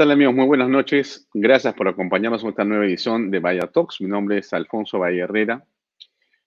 [0.00, 0.34] ¿Qué tal amigos?
[0.34, 1.28] Muy buenas noches.
[1.34, 4.00] Gracias por acompañarnos en esta nueva edición de Vaya Talks.
[4.00, 5.62] Mi nombre es Alfonso Valle Herrera.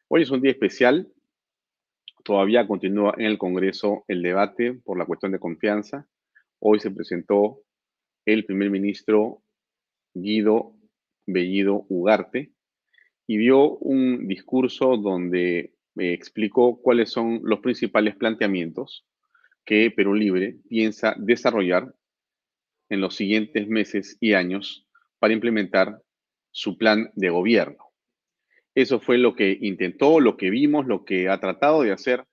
[0.07, 1.07] Hoy es un día especial.
[2.23, 6.07] Todavía continúa en el Congreso el debate por la cuestión de confianza.
[6.57, 7.61] Hoy se presentó
[8.25, 9.43] el primer ministro
[10.15, 10.73] Guido
[11.27, 12.53] Bellido Ugarte
[13.27, 19.05] y dio un discurso donde me explicó cuáles son los principales planteamientos
[19.63, 21.93] que Perú Libre piensa desarrollar
[22.93, 25.99] en los siguientes meses y años para implementar
[26.51, 27.91] su plan de gobierno.
[28.75, 32.23] Eso fue lo que intentó, lo que vimos, lo que ha tratado de hacer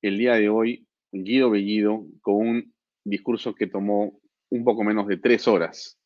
[0.00, 4.18] el día de hoy Guido Bellido con un discurso que tomó
[4.50, 5.98] un poco menos de tres horas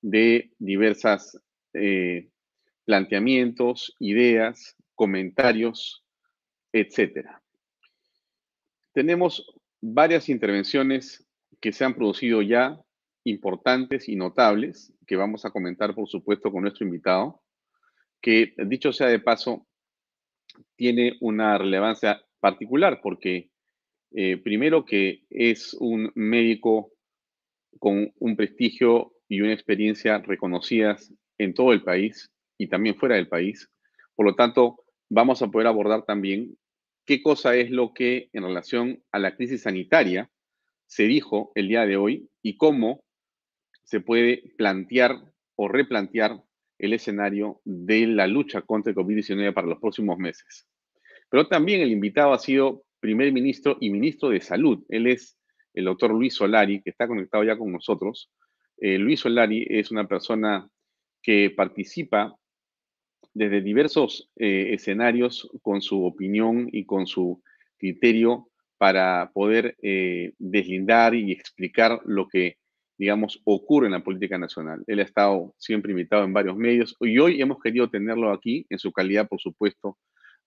[0.00, 1.36] de diversas
[1.74, 2.28] eh,
[2.84, 6.04] planteamientos, ideas, comentarios,
[6.72, 7.26] etc.
[8.92, 11.26] Tenemos varias intervenciones
[11.60, 12.80] que se han producido ya
[13.24, 17.42] importantes y notables que vamos a comentar, por supuesto, con nuestro invitado,
[18.20, 19.66] que dicho sea de paso,
[20.76, 23.50] tiene una relevancia particular porque
[24.12, 26.92] eh, primero que es un médico
[27.78, 33.28] con un prestigio y una experiencia reconocidas en todo el país y también fuera del
[33.28, 33.70] país.
[34.14, 36.56] Por lo tanto, vamos a poder abordar también
[37.06, 40.30] qué cosa es lo que en relación a la crisis sanitaria
[40.86, 43.02] se dijo el día de hoy y cómo
[43.92, 45.20] se puede plantear
[45.54, 46.42] o replantear
[46.78, 50.66] el escenario de la lucha contra el COVID-19 para los próximos meses.
[51.28, 54.82] Pero también el invitado ha sido primer ministro y ministro de Salud.
[54.88, 55.36] Él es
[55.74, 58.30] el doctor Luis Solari, que está conectado ya con nosotros.
[58.78, 60.66] Eh, Luis Solari es una persona
[61.20, 62.34] que participa
[63.34, 67.42] desde diversos eh, escenarios con su opinión y con su
[67.76, 68.48] criterio
[68.78, 72.56] para poder eh, deslindar y explicar lo que
[73.02, 74.84] digamos, ocurre en la política nacional.
[74.86, 78.78] Él ha estado siempre invitado en varios medios y hoy hemos querido tenerlo aquí en
[78.78, 79.98] su calidad, por supuesto,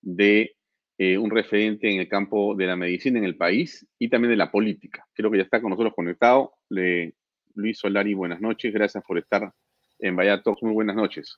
[0.01, 0.55] de
[0.97, 4.37] eh, un referente en el campo de la medicina en el país y también de
[4.37, 5.05] la política.
[5.13, 6.53] Creo que ya está con nosotros conectado.
[6.69, 8.73] Luis Solari, buenas noches.
[8.73, 9.51] Gracias por estar
[9.99, 10.63] en Vaya Talks.
[10.63, 11.37] Muy buenas noches.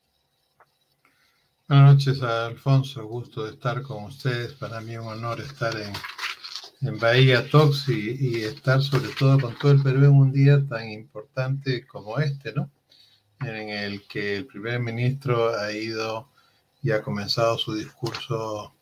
[1.67, 3.07] Buenas noches, Alfonso.
[3.07, 4.53] Gusto de estar con ustedes.
[4.53, 5.93] Para mí un honor estar en
[6.81, 10.89] en Bahía Talks y, estar sobre todo con todo el Perú en un día tan
[10.89, 12.69] importante como este, ¿no?
[13.41, 16.29] En el que el primer ministro ha ido
[16.81, 18.73] y ha comenzado su discurso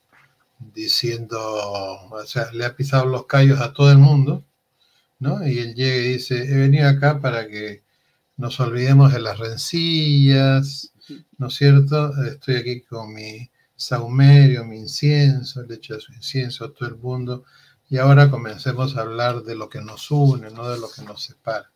[0.60, 4.44] diciendo, o sea, le ha pisado los callos a todo el mundo,
[5.20, 5.48] ¿no?
[5.48, 7.84] Y él llega y dice, he venido acá para que
[8.38, 10.92] nos olvidemos de las rencillas,
[11.38, 12.12] ¿no es cierto?
[12.26, 17.46] Estoy aquí con mi saumerio, mi incienso, le echa su incienso a todo el mundo
[17.90, 21.24] y ahora comencemos a hablar de lo que nos une, no de lo que nos
[21.24, 21.72] separa.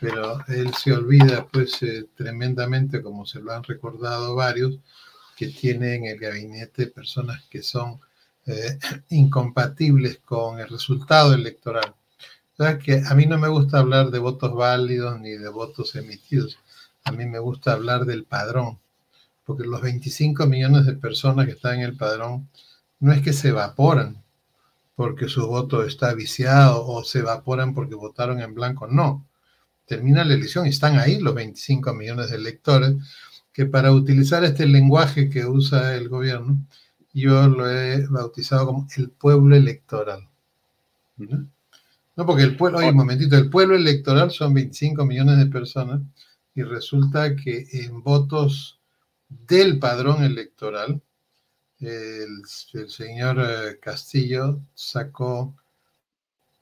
[0.00, 4.78] Pero él se olvida, pues, eh, tremendamente, como se lo han recordado varios,
[5.36, 8.00] que tiene en el gabinete personas que son
[8.46, 8.78] eh,
[9.10, 11.94] incompatibles con el resultado electoral.
[12.58, 16.58] O que a mí no me gusta hablar de votos válidos ni de votos emitidos.
[17.04, 18.78] A mí me gusta hablar del padrón,
[19.44, 22.48] porque los 25 millones de personas que están en el padrón
[23.00, 24.22] no es que se evaporan,
[24.94, 28.86] porque su voto está viciado o se evaporan porque votaron en blanco.
[28.86, 29.26] No.
[29.86, 32.94] Termina la elección y están ahí los 25 millones de electores
[33.52, 36.58] que para utilizar este lenguaje que usa el gobierno,
[37.12, 40.28] yo lo he bautizado como el pueblo electoral.
[41.16, 42.26] ¿No?
[42.26, 46.00] porque el pueblo, oye, un momentito, el pueblo electoral son 25 millones de personas
[46.54, 48.80] y resulta que en votos
[49.28, 51.02] del padrón electoral,
[51.82, 55.54] el, señor eh, Castillo sacó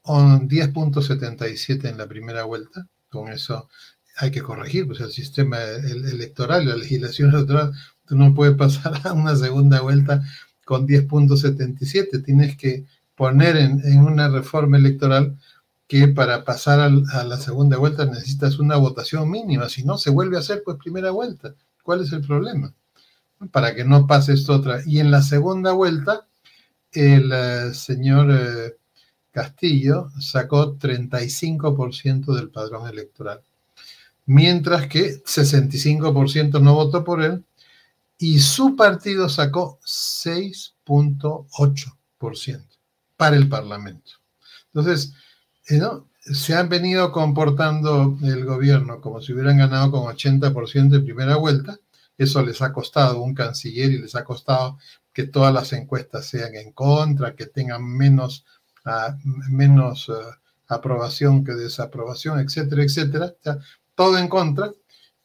[0.04, 2.86] 10.77 en la primera vuelta.
[3.08, 3.68] Con eso
[4.16, 7.72] hay que corregir, pues el sistema electoral, la legislación electoral,
[8.06, 10.22] tú no puedes pasar a una segunda vuelta
[10.64, 12.24] con 10.77.
[12.24, 15.38] Tienes que poner en, una reforma electoral
[15.86, 20.36] que para pasar a la segunda vuelta necesitas una votación mínima, si no se vuelve
[20.36, 21.54] a hacer pues primera vuelta.
[21.82, 22.72] ¿Cuál es el problema?
[23.48, 24.82] Para que no pase esto otra.
[24.86, 26.28] Y en la segunda vuelta,
[26.92, 28.76] el eh, señor eh,
[29.30, 33.40] Castillo sacó 35% del padrón electoral,
[34.26, 37.44] mientras que 65% no votó por él
[38.18, 42.64] y su partido sacó 6.8%
[43.16, 44.12] para el Parlamento.
[44.66, 45.14] Entonces,
[45.68, 45.80] eh,
[46.20, 51.78] se han venido comportando el gobierno como si hubieran ganado con 80% de primera vuelta
[52.22, 54.78] eso les ha costado un canciller y les ha costado
[55.12, 58.44] que todas las encuestas sean en contra, que tengan menos,
[58.84, 59.16] uh,
[59.50, 60.14] menos uh,
[60.68, 63.34] aprobación que desaprobación, etcétera, etcétera.
[63.94, 64.70] todo en contra,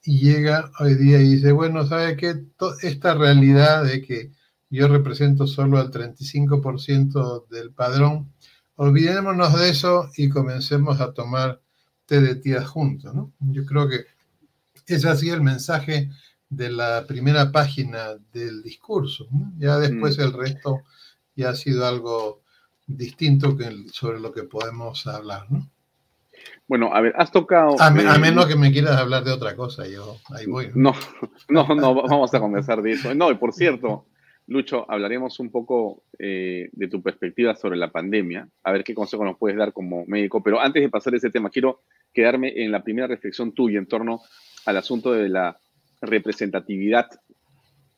[0.04, 2.46] y llega hoy día y dice, bueno, ¿sabe qué?
[2.82, 4.32] Esta realidad de que
[4.70, 8.32] yo represento solo al 35% del padrón,
[8.76, 11.62] olvidémonos de eso y comencemos a tomar
[12.06, 13.34] té de tías juntos, ¿no?
[13.40, 14.06] Yo creo que
[15.08, 16.10] ha sido el mensaje
[16.50, 19.28] de la primera página del discurso.
[19.58, 20.22] Ya después mm.
[20.22, 20.82] el resto
[21.36, 22.42] ya ha sido algo
[22.88, 25.70] distinto que sobre lo que podemos hablar, ¿no?
[26.68, 27.76] Bueno, a ver, has tocado...
[27.80, 30.72] A, eh, menos que me quieras hablar de otra cosa, yo ahí voy.
[30.74, 30.94] No,
[31.50, 33.14] no, no, vamos a conversar de eso.
[33.14, 34.06] No, y por cierto,
[34.48, 39.24] Lucho, hablaremos un poco eh, de tu perspectiva sobre la pandemia, a ver qué consejo
[39.24, 41.82] nos puedes dar como médico, pero antes de pasar a ese tema, quiero
[42.14, 44.22] quedarme en la primera reflexión tuya en torno
[44.66, 45.58] al asunto de la
[46.06, 47.08] representatividad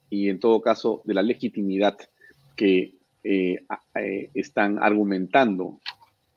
[0.09, 1.97] y en todo caso de la legitimidad
[2.55, 2.93] que
[3.23, 3.63] eh,
[3.95, 5.79] eh, están argumentando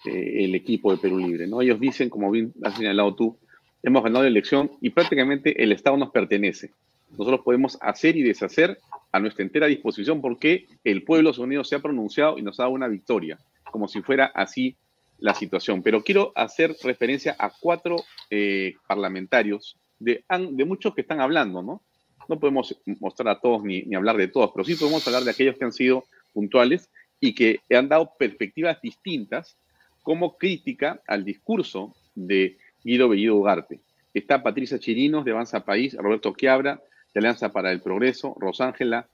[0.03, 1.47] el equipo de Perú Libre.
[1.47, 1.61] ¿no?
[1.61, 3.37] Ellos dicen, como bien has señalado tú,
[3.83, 6.71] hemos ganado la elección y prácticamente el Estado nos pertenece.
[7.11, 8.79] Nosotros podemos hacer y deshacer
[9.13, 12.75] a nuestra entera disposición porque el pueblo unido se ha pronunciado y nos ha dado
[12.75, 13.39] una victoria,
[13.71, 14.77] como si fuera así
[15.19, 15.83] la situación.
[15.83, 17.97] Pero quiero hacer referencia a cuatro
[18.31, 21.83] eh, parlamentarios de, de, muchos que están hablando, ¿no?
[22.29, 25.57] No podemos mostrar a todos ni, hablar de todos, pero sí podemos hablar de aquellos
[25.57, 29.57] que han sido puntuales y que han dado perspectivas distintas
[30.03, 33.81] como crítica al discurso de Guido Bellido Ugarte.
[34.15, 36.81] Está Patricia Chirinos de Avanza País, Roberto Quiabra
[37.13, 39.09] de Alianza para el Progreso, Rosángela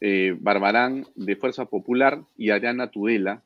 [0.00, 3.42] eh, Barbarán de Fuerza Popular y Ariana Tudela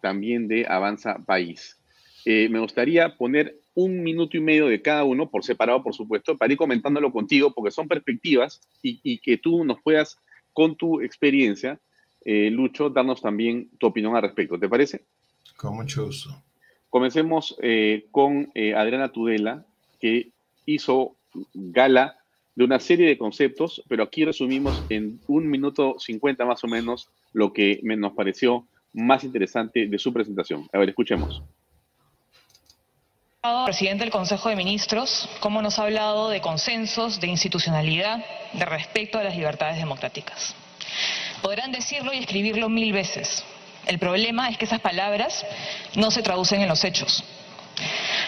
[0.00, 1.78] también de Avanza País.
[2.24, 6.36] Eh, me gustaría poner un minuto y medio de cada uno, por separado, por supuesto,
[6.36, 10.18] para ir comentándolo contigo, porque son perspectivas y, que tú nos puedas,
[10.52, 11.78] con tu experiencia,
[12.24, 14.58] eh, Lucho, darnos también tu opinión al respecto.
[14.58, 15.04] ¿Te parece?
[15.56, 16.42] Con mucho gusto.
[16.90, 17.56] Comencemos
[18.10, 19.64] con Adriana Tudela,
[20.00, 20.30] que
[20.64, 21.16] hizo
[21.54, 22.16] gala
[22.56, 27.08] de una serie de conceptos, pero aquí resumimos en un minuto cincuenta más o menos
[27.32, 30.66] lo que nos pareció más interesante de su presentación.
[30.72, 31.42] A ver, escuchemos.
[33.64, 39.18] Presidente del Consejo de Ministros, cómo nos ha hablado de consensos, de institucionalidad, de respeto
[39.18, 40.54] a las libertades democráticas.
[41.42, 43.44] Podrán decirlo y escribirlo mil veces.
[43.86, 45.44] El problema es que esas palabras
[45.94, 47.22] no se traducen en los hechos.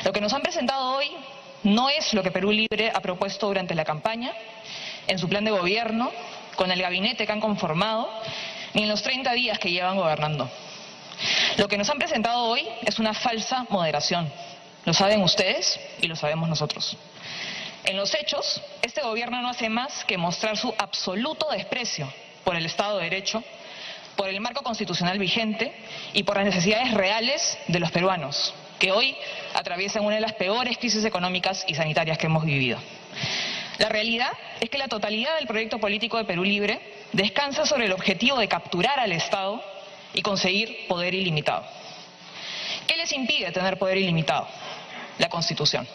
[0.04, 1.10] Lo que nos han presentado hoy
[1.64, 4.32] no es lo que Perú Libre ha propuesto durante la campaña,
[5.06, 6.12] en su plan de gobierno,
[6.54, 8.08] con el gabinete que han conformado,
[8.74, 10.48] ni en los 30 días que llevan gobernando.
[11.56, 14.30] Lo que nos han presentado hoy es una falsa moderación.
[14.88, 16.96] Lo saben ustedes y lo sabemos nosotros.
[17.84, 22.10] En los hechos, este gobierno no hace más que mostrar su absoluto desprecio
[22.42, 23.44] por el Estado de Derecho,
[24.16, 25.74] por el marco constitucional vigente
[26.14, 29.14] y por las necesidades reales de los peruanos, que hoy
[29.52, 32.78] atraviesan una de las peores crisis económicas y sanitarias que hemos vivido.
[33.76, 36.80] La realidad es que la totalidad del proyecto político de Perú Libre
[37.12, 39.62] descansa sobre el objetivo de capturar al Estado
[40.14, 41.66] y conseguir poder ilimitado.
[42.86, 44.48] ¿Qué les impide tener poder ilimitado?
[45.18, 45.86] La Constitución.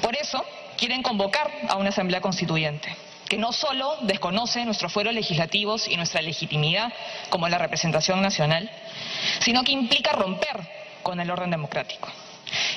[0.00, 0.44] Por eso
[0.76, 2.94] quieren convocar a una Asamblea Constituyente
[3.32, 6.92] que no solo desconoce nuestros fueros legislativos y nuestra legitimidad
[7.30, 8.70] como la representación nacional,
[9.40, 10.68] sino que implica romper
[11.02, 12.10] con el orden democrático.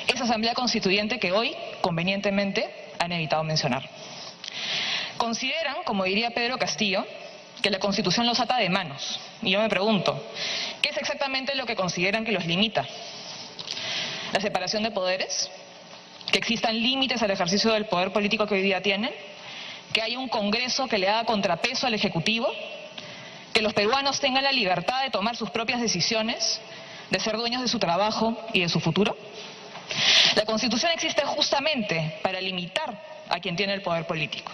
[0.06, 3.86] Esa Asamblea Constituyente que hoy, convenientemente, han evitado mencionar.
[5.18, 7.04] Consideran, como diría Pedro Castillo,
[7.60, 9.20] que la Constitución los ata de manos.
[9.42, 10.22] Y yo me pregunto,
[10.80, 12.86] ¿qué es exactamente lo que consideran que los limita?
[14.32, 15.50] ¿La separación de poderes?
[16.30, 19.12] ¿Que existan límites al ejercicio del poder político que hoy día tienen?
[19.92, 22.48] ¿Que haya un Congreso que le haga contrapeso al Ejecutivo?
[23.52, 26.60] ¿Que los peruanos tengan la libertad de tomar sus propias decisiones
[27.10, 29.16] de ser dueños de su trabajo y de su futuro?
[30.34, 34.52] La Constitución existe justamente para limitar a quien tiene el poder político.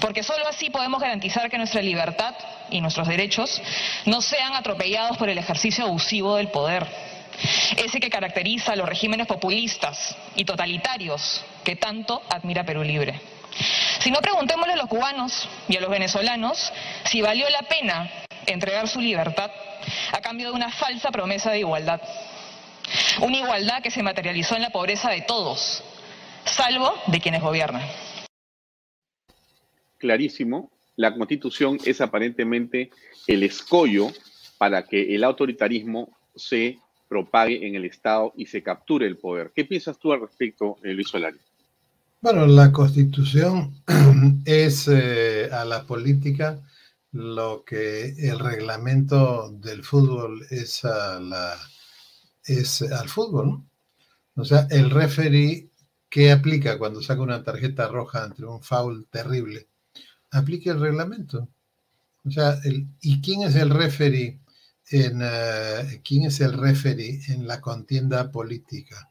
[0.00, 2.34] Porque solo así podemos garantizar que nuestra libertad
[2.70, 3.60] y nuestros derechos
[4.06, 6.86] no sean atropellados por el ejercicio abusivo del poder,
[7.76, 13.20] ese que caracteriza a los regímenes populistas y totalitarios que tanto admira Perú Libre.
[14.00, 16.72] Si no, preguntémosle a los cubanos y a los venezolanos
[17.04, 18.10] si valió la pena
[18.46, 19.50] entregar su libertad
[20.12, 22.00] a cambio de una falsa promesa de igualdad.
[23.20, 25.82] Una igualdad que se materializó en la pobreza de todos,
[26.44, 27.82] salvo de quienes gobiernan.
[29.98, 32.90] Clarísimo, la constitución es aparentemente
[33.26, 34.10] el escollo
[34.58, 36.78] para que el autoritarismo se
[37.12, 39.52] propague en el Estado y se capture el poder.
[39.54, 41.36] ¿Qué piensas tú al respecto, eh, Luis Solari?
[42.22, 43.74] Bueno, la constitución
[44.46, 46.58] es eh, a la política
[47.10, 51.52] lo que el reglamento del fútbol es, a la,
[52.98, 53.66] al fútbol, ¿no?
[54.36, 55.68] O sea, el referee
[56.08, 59.68] ¿qué aplica cuando saca una tarjeta roja ante un foul terrible?
[60.30, 61.50] Aplique el reglamento.
[62.24, 62.58] O sea,
[63.02, 64.38] ¿y quién es el referee
[64.90, 69.08] en eh, quién es el referee en la contienda política?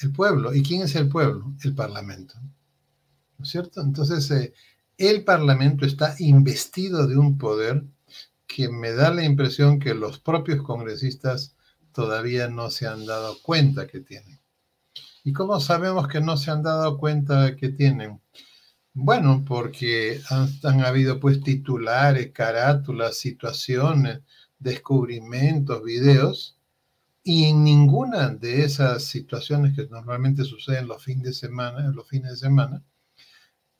[0.00, 0.54] El pueblo.
[0.54, 1.54] ¿Y quién es el pueblo?
[1.62, 2.34] El parlamento.
[3.38, 3.80] ¿No es cierto?
[3.80, 4.52] Entonces, eh,
[4.98, 7.84] el parlamento está investido de un poder
[8.46, 11.56] que me da la impresión que los propios congresistas
[11.92, 14.40] todavía no se han dado cuenta que tienen.
[15.24, 18.20] ¿Y cómo sabemos que no se han dado cuenta que tienen?
[18.94, 24.20] Bueno, porque han, habido pues titulares, carátulas, situaciones,
[24.62, 26.58] descubrimientos, videos,
[27.24, 32.32] y en ninguna de esas situaciones que normalmente suceden los fines de semana, los fines
[32.32, 32.82] de semana,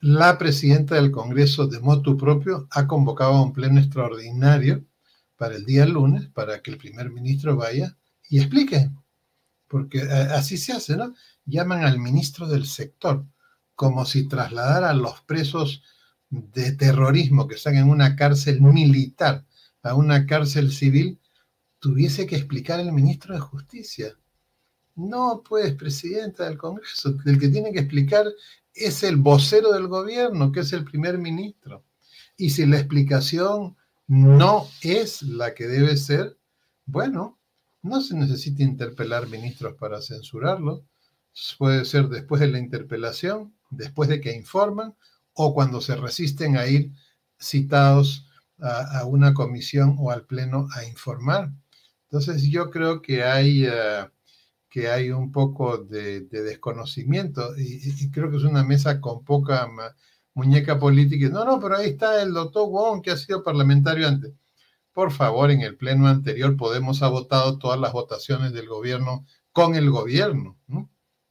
[0.01, 4.85] la presidenta del Congreso de motu propio ha convocado un pleno extraordinario
[5.37, 7.97] para el día lunes para que el primer ministro vaya
[8.29, 8.91] y explique,
[9.69, 11.15] porque eh, así se hace, ¿no?
[11.45, 13.27] Llaman al ministro del sector,
[13.75, 15.83] como si trasladara a los presos
[16.31, 19.45] de terrorismo que están en una cárcel militar
[19.83, 21.19] a una cárcel civil,
[21.79, 24.17] tuviese que explicar el ministro de Justicia.
[24.95, 28.27] No, pues, presidenta del Congreso, el que tiene que explicar
[28.75, 31.85] es el vocero del gobierno, que es el primer ministro.
[32.37, 36.37] Y si la explicación no es la que debe ser,
[36.87, 37.39] bueno,
[37.83, 40.85] no se necesita interpelar ministros para censurarlo.
[41.59, 44.95] Puede ser después de la interpelación, después de que informan
[45.35, 46.93] o cuando se resisten a ir
[47.41, 48.29] citados
[48.63, 51.53] a, una comisión o al pleno a informar.
[52.05, 53.67] Entonces yo creo que hay...
[53.67, 54.07] Eh,
[54.73, 59.69] que hay un poco de, desconocimiento y, creo que es una mesa con poca
[60.33, 61.29] muñeca política.
[61.29, 64.33] No, no, pero ahí está el doctor Wong que ha sido parlamentario antes.
[64.93, 69.75] Por favor, en el pleno anterior podemos haber votado todas las votaciones del gobierno con
[69.75, 70.59] el gobierno.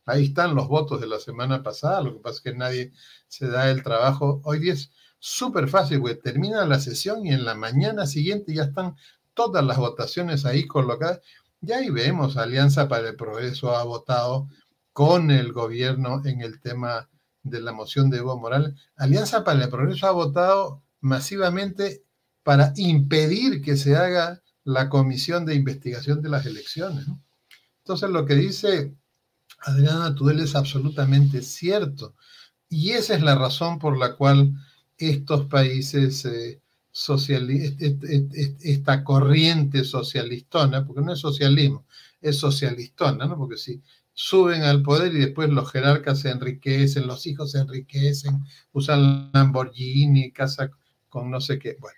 [0.05, 2.91] Ahí están los votos de la semana pasada, lo que pasa es que nadie
[3.27, 4.41] se da el trabajo.
[4.43, 8.97] Hoy es súper fácil, porque termina la sesión y en la mañana siguiente ya están
[9.33, 11.21] todas las votaciones ahí colocadas
[11.63, 14.49] ya ahí vemos, Alianza para el Progreso ha votado
[14.93, 17.07] con el gobierno en el tema
[17.43, 18.73] de la moción de Evo Morales.
[18.95, 22.03] Alianza para el Progreso ha votado masivamente
[22.41, 27.05] para impedir que se haga la comisión de investigación de las elecciones.
[27.83, 28.95] Entonces, lo que dice
[29.59, 32.15] Adriana Tudel es absolutamente cierto.
[32.69, 34.53] Y esa es la razón por la cual
[35.09, 36.61] estos países eh,
[38.63, 41.85] esta corriente socialistona, porque no es socialismo,
[42.21, 43.37] es socialistona, ¿no?
[43.37, 43.81] Porque si
[44.13, 48.43] suben al poder y después los jerarcas se enriquecen, los hijos se enriquecen,
[48.73, 50.69] usan Lamborghini, casa
[51.09, 51.77] con no sé qué.
[51.79, 51.97] Bueno,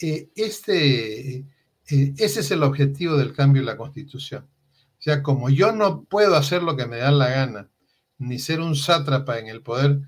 [0.00, 1.44] eh, este, eh,
[2.18, 4.48] ese es el objetivo del cambio de la constitución.
[4.98, 7.70] O sea, como yo no puedo hacer lo que me da la gana,
[8.18, 10.00] ni ser un sátrapa en el poder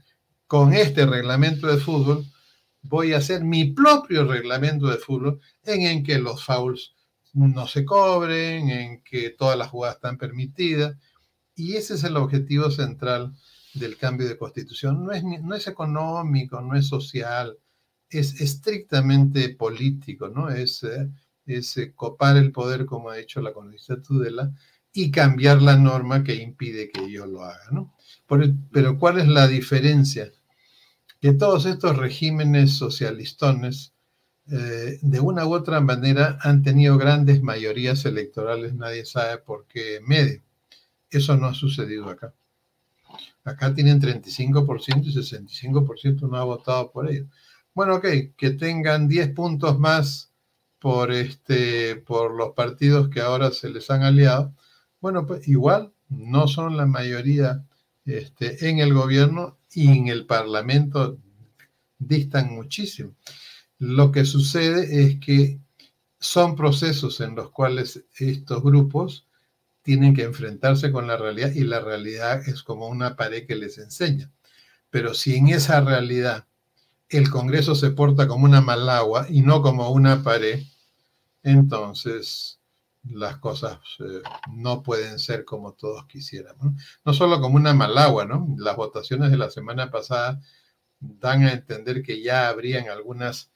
[0.47, 2.25] con este reglamento de fútbol,
[2.83, 6.95] voy a hacer mi propio reglamento de fútbol en el que los fouls
[7.33, 10.97] no se cobren, en que todas las jugadas están permitidas.
[11.55, 13.35] Y ese es el objetivo central
[13.75, 15.05] del cambio de constitución.
[15.05, 17.59] No es, no es económico, no es social,
[18.09, 20.49] es estrictamente político, ¿no?
[20.49, 21.11] Es, eh,
[21.45, 24.53] es eh, copar el poder, como ha dicho la congresista Tudela,
[24.93, 27.95] y cambiar la norma que impide que yo lo haga, ¿no?
[28.73, 30.33] pero ¿cuál es la diferencia?
[31.27, 33.93] Que todos estos regímenes socialistones,
[34.49, 39.99] eh, de una u otra manera, han tenido grandes mayorías electorales, nadie sabe por qué
[40.07, 40.41] medio.
[41.11, 42.33] Eso no ha sucedido acá.
[43.43, 47.27] Acá tienen 35% y 65% no ha votado por ellos.
[47.75, 48.07] Bueno, ok,
[48.37, 50.31] que tengan 10 puntos más
[50.79, 54.55] por, este, por los partidos que ahora se les han aliado.
[55.01, 57.67] Bueno, pues igual no son la mayoría
[58.05, 61.19] este, en el gobierno y en el Parlamento
[61.99, 63.15] distan muchísimo.
[63.79, 65.61] Lo que sucede es que
[66.19, 69.27] son procesos en los cuales estos grupos
[69.83, 73.77] tienen que enfrentarse con la realidad y la realidad es como una pared que les
[73.77, 74.33] enseña.
[74.89, 76.47] Pero si en esa realidad
[77.11, 80.63] el Congreso se porta como una malagua y no como una pared,
[81.43, 82.59] entonces
[83.11, 84.23] las cosas eh,
[84.55, 86.57] no pueden ser como todos quisieran.
[87.05, 87.13] ¿no?
[87.13, 88.55] solo como una malagua, ¿no?
[88.59, 90.41] Las votaciones de la semana pasada
[91.01, 93.51] dan a entender que ya habrían algunas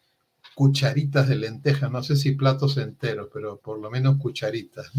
[0.54, 4.90] cucharitas de lenteja, no sé si platos enteros, pero por lo menos cucharitas.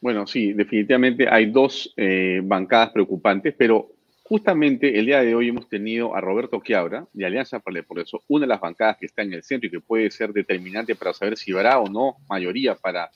[0.00, 3.92] Bueno, sí, definitivamente hay dos eh, bancadas preocupantes, pero
[4.30, 8.22] justamente el día de hoy hemos tenido a Roberto Quiabra de Alianza para el Progreso,
[8.28, 11.12] una de las bancadas que está en el centro y que puede ser determinante para
[11.12, 13.10] saber si habrá o no mayoría para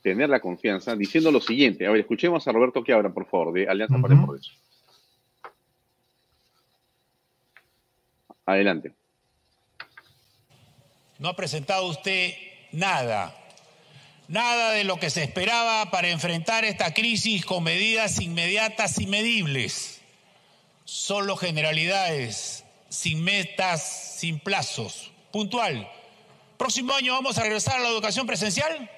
[0.00, 1.86] tener la confianza diciendo lo siguiente.
[1.86, 4.52] A ver, escuchemos a Roberto Quiabra, por favor, de Alianza para el Progreso.
[8.46, 8.94] Adelante.
[11.18, 12.32] No ha presentado usted
[12.72, 13.36] nada,
[14.26, 19.95] nada de lo que se esperaba para enfrentar esta crisis con medidas inmediatas y medibles.
[20.86, 25.10] Solo generalidades, sin metas, sin plazos.
[25.32, 25.90] Puntual.
[26.56, 28.88] Próximo año vamos a regresar a la educación presencial.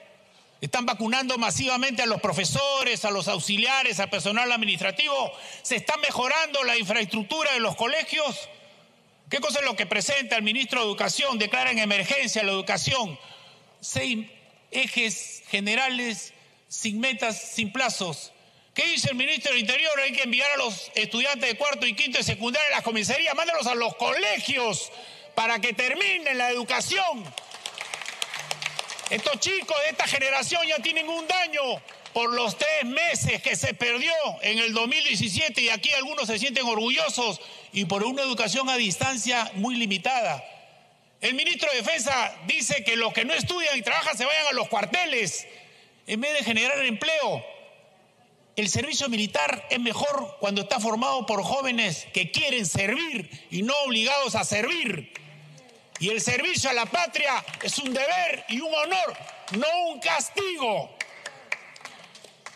[0.60, 5.32] Están vacunando masivamente a los profesores, a los auxiliares, al personal administrativo.
[5.62, 8.36] Se está mejorando la infraestructura de los colegios.
[9.30, 11.38] ¿Qué cosa es lo que presenta el ministro de Educación?
[11.38, 13.18] Declara en emergencia la educación.
[13.80, 14.26] Seis
[14.70, 16.34] ejes generales
[16.68, 18.32] sin metas, sin plazos.
[18.78, 19.90] ¿Qué dice el ministro del Interior?
[19.98, 23.34] Hay que enviar a los estudiantes de cuarto y quinto de secundaria a las comisarías,
[23.34, 24.92] mándalos a los colegios
[25.34, 27.24] para que terminen la educación.
[29.10, 31.82] Estos chicos de esta generación ya tienen un daño
[32.12, 36.64] por los tres meses que se perdió en el 2017 y aquí algunos se sienten
[36.64, 37.40] orgullosos
[37.72, 40.44] y por una educación a distancia muy limitada.
[41.20, 44.52] El ministro de Defensa dice que los que no estudian y trabajan se vayan a
[44.52, 45.48] los cuarteles
[46.06, 47.57] en vez de generar empleo.
[48.58, 53.72] El servicio militar es mejor cuando está formado por jóvenes que quieren servir y no
[53.86, 55.12] obligados a servir.
[56.00, 59.16] Y el servicio a la patria es un deber y un honor,
[59.52, 60.90] no un castigo.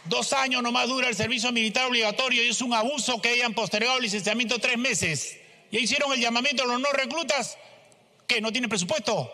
[0.07, 3.99] Dos años nomás dura el servicio militar obligatorio y es un abuso que hayan postergado
[3.99, 5.39] el licenciamiento tres meses.
[5.71, 7.57] Ya hicieron el llamamiento a los no reclutas
[8.27, 9.33] que no tienen presupuesto.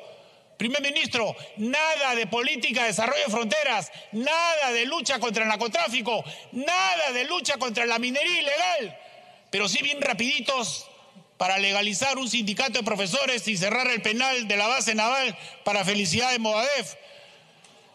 [0.58, 6.24] Primer ministro, nada de política de desarrollo de fronteras, nada de lucha contra el narcotráfico,
[6.50, 8.98] nada de lucha contra la minería ilegal,
[9.52, 10.88] pero sí bien rapiditos
[11.36, 15.84] para legalizar un sindicato de profesores y cerrar el penal de la base naval para
[15.84, 16.96] felicidad de Movadef.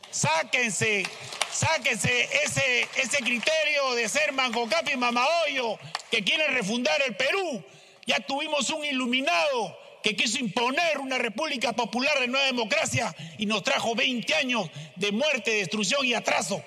[0.10, 1.04] Sáquense,
[1.52, 5.78] sáquense ese, ese criterio de ser Mancocapi y Mamahoyo
[6.10, 7.62] que quieren refundar el Perú.
[8.06, 13.64] Ya tuvimos un iluminado que quiso imponer una república popular de nueva democracia y nos
[13.64, 16.64] trajo 20 años de muerte, destrucción y atraso.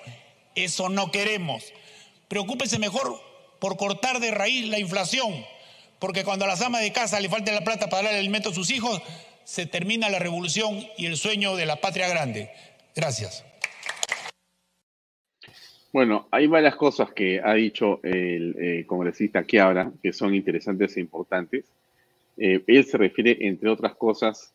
[0.55, 1.63] Eso no queremos.
[2.27, 3.21] Preocúpese mejor
[3.59, 5.45] por cortar de raíz la inflación
[5.99, 8.53] porque cuando a las amas de casa le falta la plata para darle alimento a
[8.53, 9.01] sus hijos,
[9.43, 12.49] se termina la revolución y el sueño de la patria grande.
[12.95, 13.43] Gracias.
[15.93, 20.99] Bueno, hay varias cosas que ha dicho el eh, congresista Quiabra que son interesantes e
[20.99, 21.65] importantes.
[22.37, 24.53] Eh, él se refiere, entre otras cosas,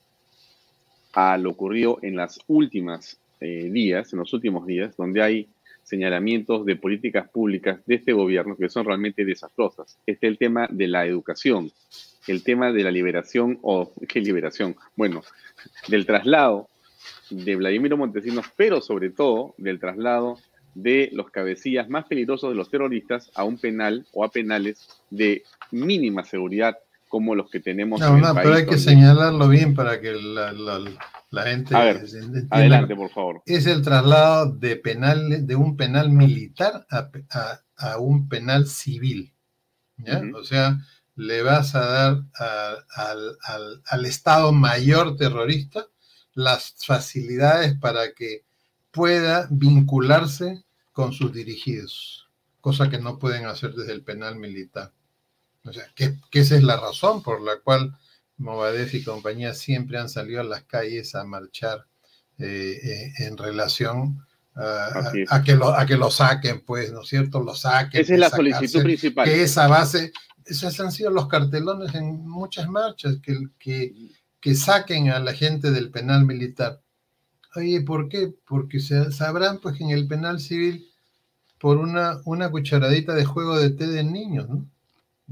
[1.13, 5.49] a lo ocurrido en las últimas eh, días, en los últimos días, donde hay
[5.83, 9.99] señalamientos de políticas públicas de este gobierno que son realmente desastrosas.
[10.07, 11.73] Este es el tema de la educación,
[12.29, 14.77] el tema de la liberación, o ¿qué liberación?
[14.97, 15.23] Bueno,
[15.89, 16.69] del traslado
[17.31, 20.39] de Vladimiro Montesinos, pero sobre todo del traslado
[20.75, 25.43] de los cabecillas más peligrosos de los terroristas a un penal o a penales de
[25.71, 26.79] mínima seguridad
[27.13, 30.51] como los que tenemos en el no, Pero hay que señalarlo bien para que la,
[31.29, 31.77] la gente.
[32.49, 33.43] adelante, por favor.
[33.45, 39.35] Es el traslado de, penal, de un penal militar a, un penal civil.
[40.35, 40.79] O sea,
[41.15, 42.23] le vas a dar
[43.91, 45.85] al, Estado mayor terrorista
[46.33, 48.47] las facilidades para que
[48.91, 52.31] pueda vincularse con sus dirigidos,
[52.63, 54.95] cosa que no pueden hacer desde el penal militar.
[55.65, 57.97] O sea, que esa es la razón por la cual
[58.43, 61.87] Movadef y compañía siempre han salido a las calles a marchar
[62.39, 67.41] eh, eh, en relación a, que lo, a que lo saquen, pues, ¿no es cierto?
[67.41, 68.01] Lo saquen.
[68.01, 69.25] Esa es la solicitud principal.
[69.25, 70.13] Que esa base,
[70.45, 73.95] esos han sido los cartelones en muchas marchas, que, que,
[74.41, 76.83] que saquen a la gente del penal militar.
[77.55, 78.35] Oye, ¿por qué?
[78.47, 80.87] Porque se, sabrán pues que en el penal civil
[81.59, 84.67] por una, una cucharadita de juego de té de niños, ¿no?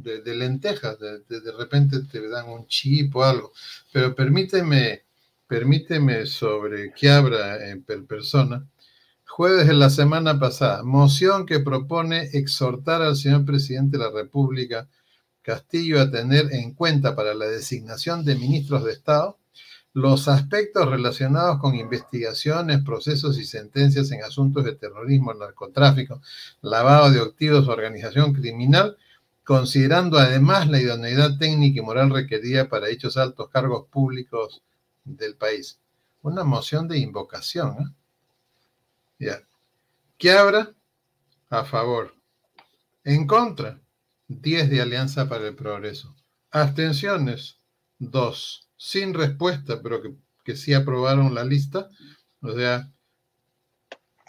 [0.03, 3.53] De, lentejas, de, de, repente te dan un chip o algo.
[3.93, 5.05] Pero permíteme,
[5.47, 8.67] permíteme sobre qué habrá en persona.
[9.27, 14.89] Jueves de la semana pasada, moción que propone exhortar al señor presidente de la República
[15.43, 19.39] Castillo a tener en cuenta para la designación de ministros de Estado
[19.93, 26.21] los aspectos relacionados con investigaciones, procesos y sentencias en asuntos de terrorismo, narcotráfico,
[26.63, 28.97] lavado de activos, organización criminal
[29.51, 34.63] considerando además la idoneidad técnica y moral requerida para dichos altos cargos públicos
[35.03, 35.81] del país.
[36.23, 37.77] Una moción de invocación.
[37.81, 37.95] ¿eh?
[39.19, 39.43] Ya.
[40.19, 40.73] ¿Qué habrá?
[41.49, 42.15] A favor.
[43.03, 43.81] En contra,
[44.29, 46.15] 10 de Alianza para el Progreso.
[46.53, 47.59] Abstenciones,
[47.99, 48.69] 2.
[48.77, 51.91] Sin respuesta, pero que, que sí aprobaron la lista.
[52.41, 52.89] O sea,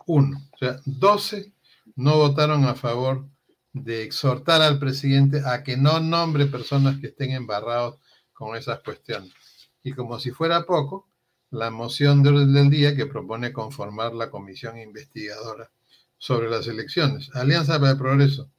[0.07, 0.41] Uno.
[0.51, 1.53] O sea, 12
[1.95, 3.29] no votaron a favor
[3.73, 7.99] de exhortar al presidente a que no nombre personas que estén embarrados
[8.33, 9.31] con esas cuestiones.
[9.83, 11.07] Y como si fuera poco,
[11.51, 15.69] la moción del día que propone conformar la comisión investigadora
[16.17, 17.29] sobre las elecciones.
[17.33, 18.49] Alianza para el Progreso.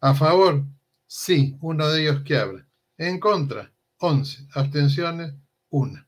[0.00, 0.64] A favor,
[1.06, 2.66] sí, uno de ellos que habla.
[2.98, 4.48] En contra, 11.
[4.54, 5.34] Abstenciones,
[5.70, 6.06] una.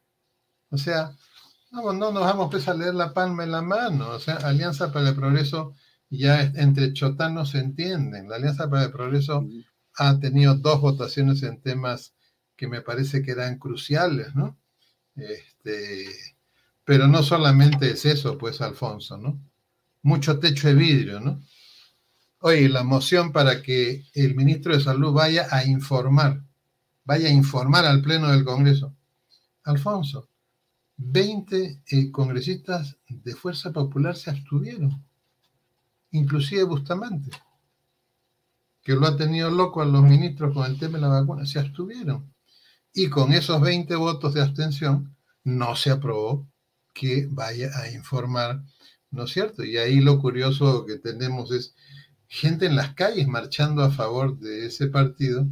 [0.70, 1.12] O sea,
[1.70, 4.10] no, no nos vamos a leer la palma en la mano.
[4.10, 5.74] O sea, Alianza para el Progreso
[6.16, 8.28] ya entre chotanos se entienden.
[8.28, 9.46] La Alianza para el Progreso
[9.96, 12.14] ha tenido dos votaciones en temas
[12.56, 14.56] que me parece que eran cruciales, ¿no?
[15.14, 16.06] Este,
[16.84, 19.40] pero no solamente es eso, pues, Alfonso, ¿no?
[20.02, 21.42] Mucho techo de vidrio, ¿no?
[22.40, 26.42] Oye, la moción para que el ministro de Salud vaya a informar,
[27.04, 28.94] vaya a informar al Pleno del Congreso.
[29.64, 30.28] Alfonso,
[30.98, 35.04] 20 eh, congresistas de Fuerza Popular se abstuvieron,
[36.16, 37.30] inclusive Bustamante,
[38.82, 41.58] que lo ha tenido loco a los ministros con el tema de la vacuna, se
[41.58, 42.32] abstuvieron.
[42.92, 46.48] Y con esos 20 votos de abstención, no se aprobó
[46.94, 48.62] que vaya a informar,
[49.10, 49.64] ¿no es cierto?
[49.64, 51.74] Y ahí lo curioso que tenemos es
[52.28, 55.46] gente en las calles marchando a favor de ese partido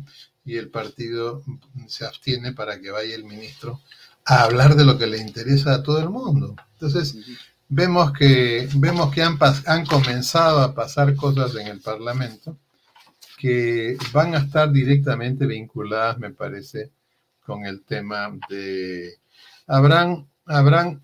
[0.44, 1.42] y el partido
[1.86, 3.80] se abstiene para que vaya el ministro
[4.24, 6.56] a hablar de lo que le interesa a todo el mundo.
[6.74, 7.16] Entonces,
[7.68, 12.58] vemos que, vemos que han, han comenzado a pasar cosas en el Parlamento
[13.38, 16.92] que van a estar directamente vinculadas, me parece,
[17.40, 19.18] con el tema de...
[19.66, 21.02] Habrán, habrán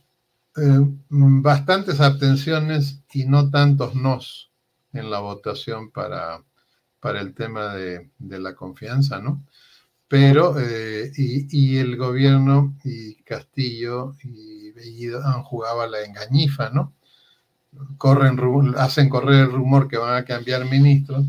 [0.57, 4.51] eh, bastantes abstenciones y no tantos nos
[4.93, 6.43] en la votación para,
[6.99, 9.43] para el tema de, de la confianza, ¿no?
[10.11, 16.95] pero eh, y, el gobierno y Castillo y Bellido han jugado a la engañifa, ¿no?
[17.99, 18.39] Corren,
[18.77, 21.25] hacen correr el rumor que van a cambiar ministros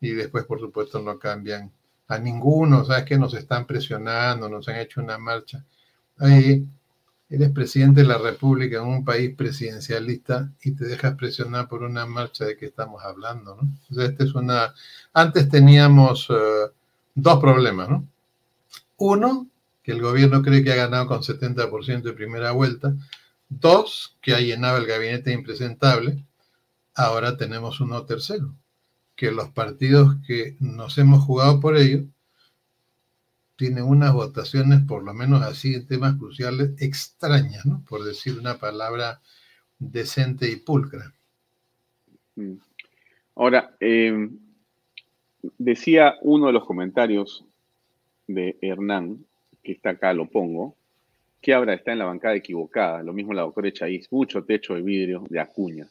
[0.00, 1.72] y después, por supuesto, no cambian
[2.08, 5.64] a ninguno, ¿sabes que Nos están presionando, nos han hecho una marcha.
[6.18, 6.66] Ahí,
[7.30, 12.04] eres presidente de la República en un país presidencialista y te dejas presionar por una
[12.04, 13.62] marcha de que estamos hablando, ¿no?
[13.62, 14.74] Entonces, este es una...
[15.12, 16.72] Antes teníamos eh,
[17.14, 18.06] dos problemas, ¿no?
[18.96, 19.46] Uno,
[19.82, 22.94] que el gobierno cree que ha ganado con 70% de primera vuelta.
[23.48, 26.24] Dos, que ha llenado el gabinete impresentable.
[26.94, 28.54] Ahora tenemos uno tercero,
[29.16, 32.04] que los partidos que nos hemos jugado por ello
[33.56, 37.84] tienen unas votaciones, por lo menos así, en temas cruciales, extrañas, ¿no?
[37.86, 39.20] Por decir una palabra
[39.78, 41.12] decente y pulcra.
[42.36, 42.54] Mm.
[43.34, 44.30] Ahora, eh,
[45.58, 47.44] decía uno de los comentarios
[48.26, 49.26] de Hernán,
[49.62, 50.76] que está acá, lo pongo,
[51.40, 54.82] que ahora está en la bancada equivocada, lo mismo la doctora Echaíz, mucho techo de
[54.82, 55.88] vidrio de Acuña.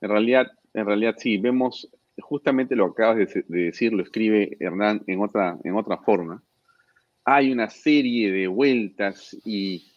[0.00, 1.88] En realidad, en realidad sí, vemos
[2.20, 6.42] justamente lo que acabas de, decir, lo escribe Hernán en otra, en otra forma.
[7.24, 9.90] Hay una serie de vueltas y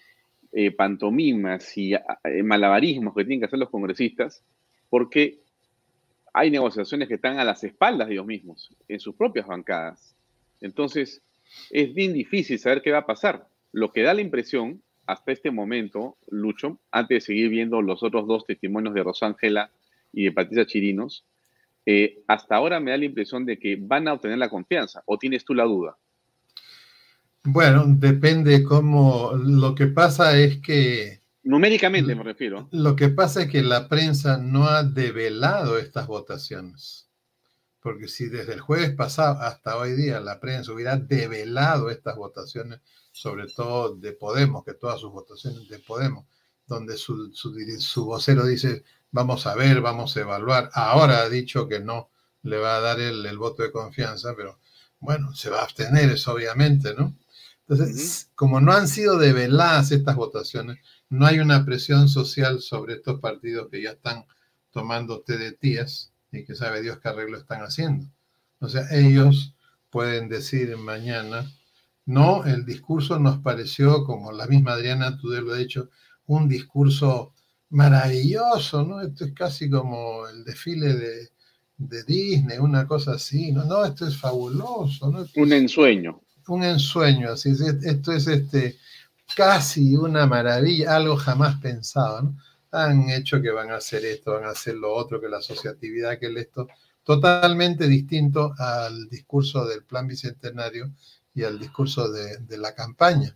[0.51, 4.43] eh, pantomimas y eh, malabarismos que tienen que hacer los congresistas
[4.89, 5.39] porque
[6.33, 10.15] hay negociaciones que están a las espaldas de ellos mismos, en sus propias bancadas.
[10.61, 11.21] Entonces,
[11.69, 13.47] es bien difícil saber qué va a pasar.
[13.71, 18.27] Lo que da la impresión hasta este momento, Lucho, antes de seguir viendo los otros
[18.27, 19.71] dos testimonios de Rosángela
[20.13, 21.25] y de Patricia Chirinos,
[21.85, 25.01] eh, hasta ahora me da la impresión de que van a obtener la confianza.
[25.05, 25.97] ¿O tienes tú la duda?
[27.43, 29.31] Bueno, depende cómo.
[29.33, 31.21] Lo que pasa es que.
[31.43, 32.69] Numéricamente me refiero.
[32.71, 37.10] Lo que pasa es que la prensa no ha develado estas votaciones
[37.81, 42.79] porque si desde el jueves pasado hasta hoy día la prensa hubiera develado estas votaciones,
[43.11, 46.25] sobre todo de Podemos, que todas sus votaciones de Podemos,
[46.67, 51.79] donde su, su, vocero dice, vamos a ver, vamos a evaluar, ahora ha dicho que
[51.79, 52.09] no
[52.43, 54.59] le va a dar el, voto de confianza, pero
[54.99, 57.15] bueno, se va a abstener, eso obviamente, ¿no?
[57.67, 63.19] Entonces, como no han sido develadas estas votaciones, no hay una presión social sobre estos
[63.19, 64.25] partidos que ya están
[64.71, 68.07] tomando té de tías, y que sabe Dios qué arreglo están haciendo.
[68.59, 69.55] O sea, ellos
[69.89, 71.51] pueden decir mañana,
[72.05, 75.89] no, el discurso nos pareció, como la misma Adriana Tudel lo ha dicho,
[76.27, 77.33] un discurso
[77.69, 79.01] maravilloso, ¿no?
[79.01, 81.29] Esto es casi como el desfile de,
[82.05, 83.65] Disney, una cosa así, ¿no?
[83.65, 85.25] No, esto es fabuloso, ¿no?
[85.35, 86.21] un ensueño.
[86.47, 88.77] Un ensueño, así esto es este,
[89.35, 92.37] casi una maravilla, algo jamás pensado, ¿no?
[92.71, 96.17] Han hecho que van a hacer esto, van a hacer lo otro, que la asociatividad,
[96.19, 96.67] que el esto,
[97.03, 100.91] totalmente distinto al discurso del plan bicentenario
[101.33, 103.35] y al discurso de, la campaña.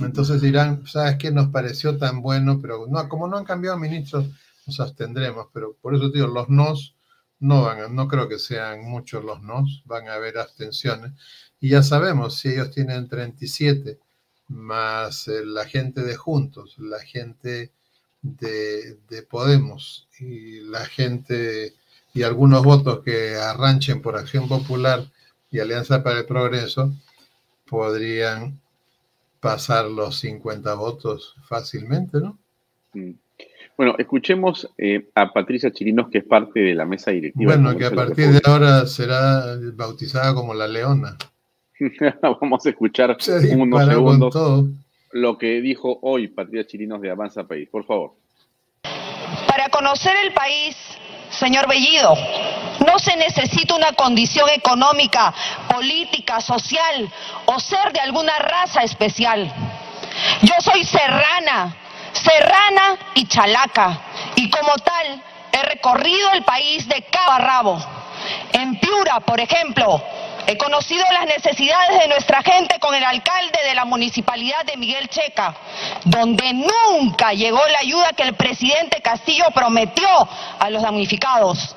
[0.00, 2.60] Entonces dirán, ¿sabes qué nos pareció tan bueno?
[2.60, 4.26] Pero no, como no han cambiado ministros,
[4.66, 6.94] nos abstendremos, pero por eso digo, los nos
[7.40, 11.12] no van no creo que sean muchos los nos, van a haber abstenciones.
[11.60, 13.98] Y ya sabemos, si ellos tienen 37
[14.48, 17.72] más eh, la gente de Juntos, la gente
[18.22, 21.74] de, de, Podemos y la gente
[22.14, 25.04] y algunos votos que arranchen por Acción Popular
[25.50, 26.92] y Alianza para el Progreso,
[27.68, 28.60] podrían
[29.40, 32.38] pasar los 50 votos fácilmente, ¿no?
[32.94, 33.12] Mm.
[33.76, 37.54] Bueno, escuchemos eh, a Patricia Chirinos, que es parte de la mesa directiva.
[37.54, 41.16] Bueno, que a partir de ahora será bautizada como la Leona.
[42.22, 43.16] Vamos a escuchar
[43.56, 44.68] unos segundos
[45.12, 47.68] lo que dijo hoy Patricia Chirinos de Avanza País.
[47.70, 48.14] Por favor.
[49.46, 50.76] Para conocer el país,
[51.30, 52.14] señor Bellido,
[52.86, 55.32] no se necesita una condición económica,
[55.70, 57.10] política, social
[57.46, 59.52] o ser de alguna raza especial.
[60.42, 61.76] Yo soy serrana,
[62.12, 64.00] serrana y chalaca,
[64.36, 65.22] y como tal
[65.52, 67.78] he recorrido el país de cabo a rabo.
[68.52, 70.02] En Piura, por ejemplo,
[70.46, 75.08] he conocido las necesidades de nuestra gente con el alcalde de la municipalidad de Miguel
[75.08, 75.54] Checa,
[76.04, 80.08] donde nunca llegó la ayuda que el presidente Castillo prometió
[80.58, 81.76] a los damnificados.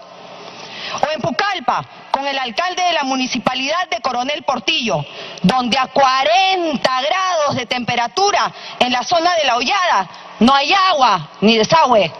[1.01, 5.03] O en Pucallpa, con el alcalde de la municipalidad de Coronel Portillo,
[5.41, 11.29] donde a 40 grados de temperatura en la zona de la hollada no hay agua
[11.41, 12.11] ni desagüe.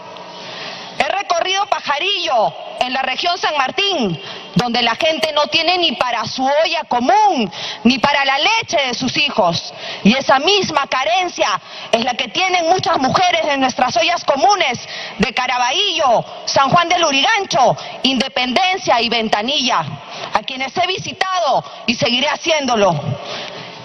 [0.98, 4.20] He recorrido Pajarillo, en la región San Martín,
[4.54, 7.50] donde la gente no tiene ni para su olla común,
[7.84, 9.72] ni para la leche de sus hijos.
[10.04, 11.60] Y esa misma carencia
[11.92, 14.78] es la que tienen muchas mujeres en nuestras ollas comunes
[15.18, 19.84] de Caraballo, San Juan del Urigancho, Independencia y Ventanilla,
[20.32, 22.94] a quienes he visitado y seguiré haciéndolo.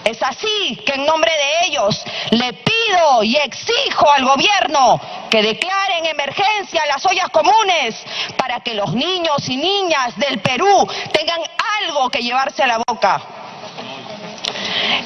[0.04, 5.98] Es así que en nombre de ellos le pido y exijo al gobierno que declare
[5.98, 8.02] en emergencia las ollas comunes
[8.36, 11.40] para que los niños y niñas del Perú tengan
[11.80, 13.41] algo que llevarse a la boca.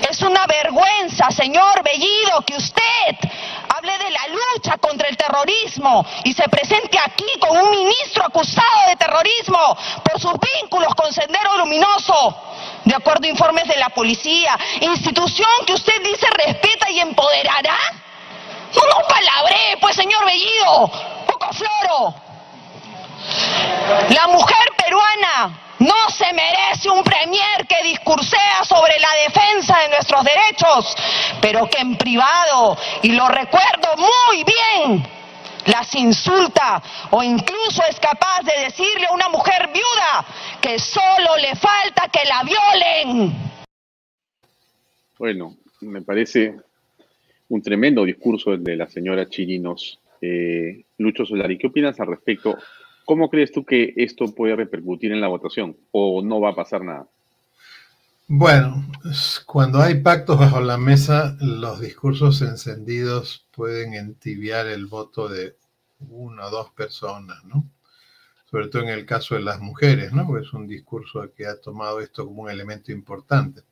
[0.09, 3.31] Es una vergüenza, señor Bellido, que usted
[3.77, 8.89] hable de la lucha contra el terrorismo y se presente aquí con un ministro acusado
[8.89, 12.37] de terrorismo por sus vínculos con Sendero Luminoso
[12.87, 17.77] de acuerdo a informes de la policía, institución que usted dice respeta y empoderará.
[18.75, 20.91] No, no palabré, pues señor Bellido,
[21.27, 22.15] poco floro.
[24.11, 29.89] La mujer peruana no se merece un premier que discursea sobre la defensa de
[31.41, 35.03] pero que en privado, y lo recuerdo muy bien,
[35.67, 40.27] las insulta o incluso es capaz de decirle a una mujer viuda
[40.61, 43.33] que solo le falta que la violen.
[45.19, 46.55] Bueno, me parece
[47.49, 49.99] un tremendo discurso de la señora Chirinos.
[50.21, 52.57] Eh, Lucho Solari, ¿qué opinas al respecto?
[53.05, 56.83] ¿Cómo crees tú que esto puede repercutir en la votación o no va a pasar
[56.83, 57.07] nada?
[58.29, 58.85] Bueno,
[59.47, 65.57] cuando hay pactos bajo la mesa, los discursos encendidos pueden entibiar el voto de
[66.01, 67.71] una o dos personas, ¿no?
[68.51, 70.39] Sobre todo en el caso de las mujeres, ¿no?
[70.39, 73.63] Es un discurso que ha tomado esto como un elemento importante.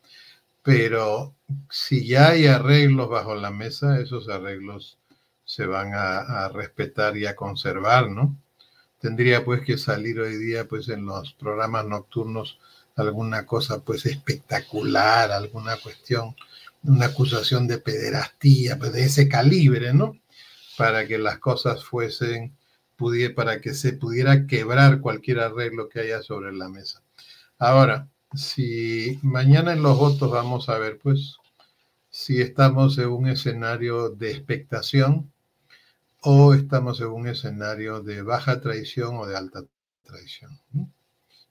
[0.62, 1.34] Pero
[1.70, 4.98] si ya hay arreglos bajo la mesa, esos arreglos
[5.44, 8.36] se van a, a respetar y a conservar, ¿no?
[9.00, 12.58] Tendría pues que salir hoy día pues en los programas nocturnos
[12.96, 16.34] alguna cosa pues espectacular, alguna cuestión,
[16.82, 20.18] una acusación de pederastía, pues de ese calibre, ¿no?
[20.76, 22.56] Para que las cosas fuesen,
[22.96, 27.02] pudiera, para que se pudiera quebrar cualquier arreglo que haya sobre la mesa.
[27.58, 31.36] Ahora, si mañana en los votos vamos a ver, pues,
[32.10, 35.32] si estamos en un escenario de expectación
[36.20, 39.64] o estamos en un escenario de baja traición o de alta
[40.04, 40.58] traición.
[40.72, 40.90] ¿no?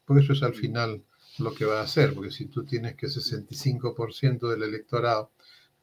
[0.05, 1.03] Porque eso es al final
[1.39, 5.31] lo que va a hacer, porque si tú tienes que 65% del electorado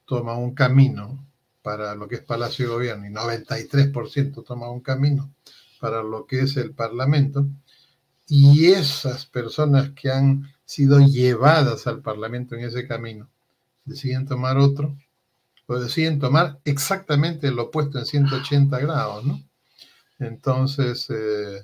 [0.05, 1.27] toma un camino
[1.63, 5.33] para lo que es Palacio de Gobierno y 93% toma un camino
[5.81, 7.47] para lo que es el Parlamento,
[8.27, 13.29] y esas personas que han sido llevadas al Parlamento en ese camino
[13.85, 14.97] deciden tomar otro,
[15.67, 19.41] o deciden tomar exactamente lo opuesto en 180 grados, ¿no?
[20.19, 21.63] Entonces, eh,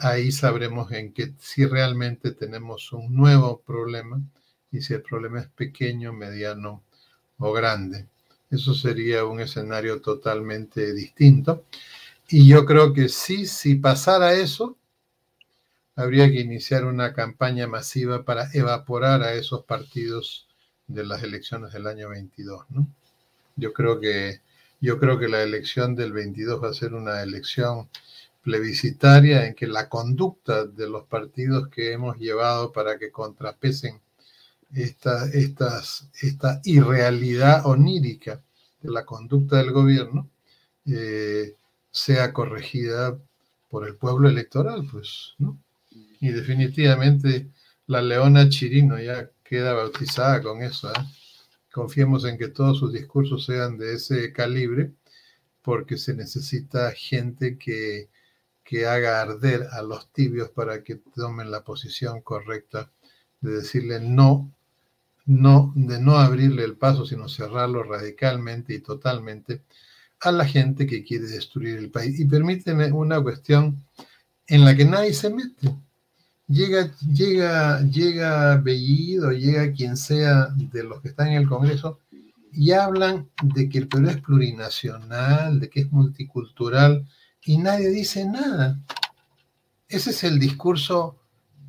[0.00, 4.20] ahí sabremos en que si realmente tenemos un nuevo problema
[4.72, 6.82] y si el problema es pequeño, mediano
[7.38, 8.06] o grande.
[8.50, 11.64] Eso sería un escenario totalmente distinto.
[12.28, 14.76] Y yo creo que sí, si pasara eso,
[15.96, 20.48] habría que iniciar una campaña masiva para evaporar a esos partidos
[20.86, 22.66] de las elecciones del año 22.
[22.70, 22.86] ¿no?
[23.56, 24.40] Yo creo que
[24.80, 27.90] Yo creo que la elección del 22 va a ser una elección
[28.42, 34.00] plebiscitaria en que la conducta de los partidos que hemos llevado para que contrapesen
[34.74, 38.42] esta, estas, esta irrealidad onírica
[38.80, 40.30] de la conducta del gobierno
[40.86, 41.56] eh,
[41.90, 43.18] sea corregida
[43.68, 45.58] por el pueblo electoral, pues, ¿no?
[46.20, 47.50] Y definitivamente
[47.86, 50.90] la leona Chirino ya queda bautizada con eso.
[50.90, 51.04] ¿eh?
[51.72, 54.92] Confiemos en que todos sus discursos sean de ese calibre,
[55.62, 58.08] porque se necesita gente que,
[58.70, 62.88] que haga arder a los tibios para que tomen la posición correcta
[63.40, 64.48] de decirle no,
[65.26, 69.62] no, de no abrirle el paso, sino cerrarlo radicalmente y totalmente
[70.20, 72.20] a la gente que quiere destruir el país.
[72.20, 73.84] Y permíteme una cuestión
[74.46, 75.74] en la que nadie se mete.
[76.46, 81.98] Llega, llega, llega Bellido, llega quien sea de los que están en el Congreso
[82.52, 87.04] y hablan de que el Perú es plurinacional, de que es multicultural,
[87.42, 88.78] y nadie dice nada.
[89.88, 91.18] Ese es el discurso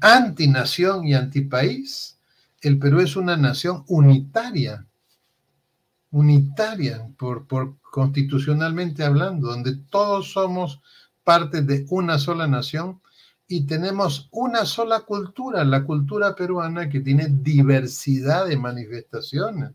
[0.02, 2.20] antinación y antipaís.
[2.62, 4.86] El Perú es una nación unitaria,
[6.12, 10.82] unitaria, por, por constitucionalmente hablando, donde todos somos
[11.24, 13.02] parte de una sola nación
[13.48, 19.72] y tenemos una sola cultura, la cultura peruana que tiene diversidad de manifestaciones.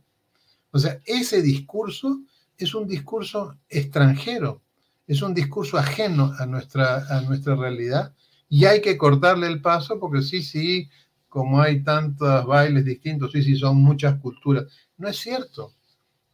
[0.71, 2.21] O sea, ese discurso
[2.57, 4.63] es un discurso extranjero,
[5.07, 8.15] es un discurso ajeno a nuestra, a nuestra realidad
[8.49, 10.89] y hay que cortarle el paso porque sí, sí,
[11.29, 14.67] como hay tantos bailes distintos, sí, sí, son muchas culturas.
[14.97, 15.75] No es cierto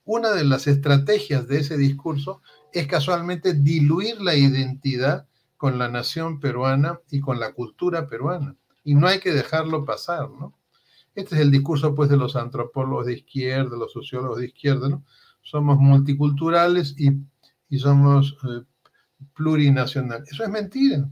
[0.04, 6.40] una de las estrategias de ese discurso es casualmente diluir la identidad con la nación
[6.40, 8.56] peruana y con la cultura peruana.
[8.82, 10.58] Y no hay que dejarlo pasar, ¿no?
[11.14, 15.04] Este es el discurso, pues, de los antropólogos de izquierda, los sociólogos de izquierda, ¿no?
[15.42, 17.12] Somos multiculturales y,
[17.78, 18.62] somos eh,
[19.34, 20.30] plurinacionales.
[20.30, 21.08] Eso es mentira,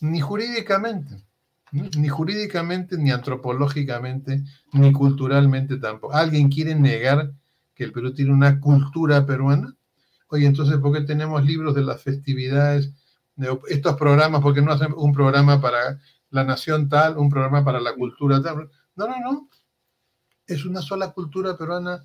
[0.00, 1.22] ni jurídicamente,
[1.70, 6.14] ni jurídicamente, ni antropológicamente, ni culturalmente tampoco.
[6.14, 7.32] ¿Alguien quiere negar
[7.74, 9.74] que el Perú tiene una cultura peruana.
[10.28, 12.92] Oye, entonces, ¿por qué tenemos libros de las festividades,
[13.36, 14.42] de estos programas?
[14.42, 18.42] ¿Por qué no hacen un programa para la nación tal, un programa para la cultura
[18.42, 18.70] tal?
[18.96, 19.48] No, no, no.
[20.46, 22.02] Es una sola cultura peruana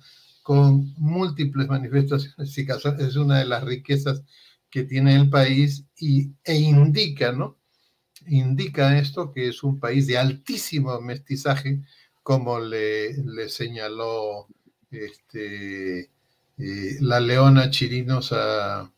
[0.48, 2.56] con múltiples manifestaciones.
[2.56, 4.22] es una de las riquezas
[4.70, 7.58] que tiene el país y, e indica, ¿no?
[8.26, 11.82] Indica esto que es un país de altísimo mestizaje,
[12.22, 14.46] como le, le señaló
[14.90, 16.10] este,
[16.56, 18.90] eh, la leona chirinos al,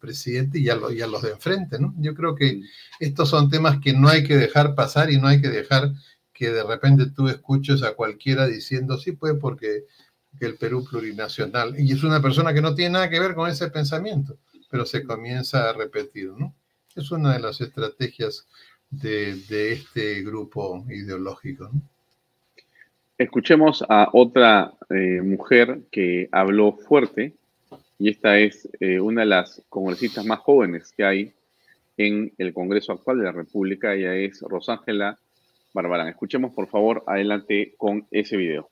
[0.00, 1.94] presidente y a, y a, los de enfrente, ¿no?
[1.98, 2.62] Yo creo que
[3.00, 5.92] estos son temas que no hay que dejar pasar y no hay que dejar
[6.38, 9.86] que de repente tú escuches a cualquiera diciendo, sí, pues porque
[10.38, 13.68] el Perú plurinacional, y es una persona que no tiene nada que ver con ese
[13.70, 14.38] pensamiento,
[14.70, 16.54] pero se comienza a repetir, ¿no?
[16.94, 18.46] Es una de las estrategias
[18.88, 21.72] de, de este grupo ideológico.
[23.16, 27.34] Escuchemos a otra eh, mujer que habló fuerte,
[27.98, 31.32] y esta es eh, una de las congresistas más jóvenes que hay
[31.96, 33.92] en el Congreso actual de la República.
[33.92, 35.18] Ella es Rosángela
[35.82, 36.08] Barbarán.
[36.08, 38.68] Escuchemos, por favor, adelante con ese video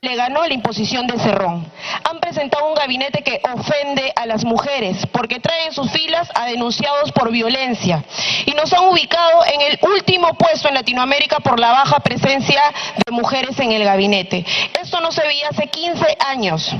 [0.00, 1.66] le ganó la imposición de Cerrón.
[2.08, 6.46] Han presentado un gabinete que ofende a las mujeres porque trae en sus filas a
[6.46, 8.04] denunciados por violencia
[8.46, 12.62] y nos han ubicado en el último puesto en Latinoamérica por la baja presencia
[13.04, 14.46] de mujeres en el gabinete.
[14.80, 16.72] Esto no se veía hace 15 años.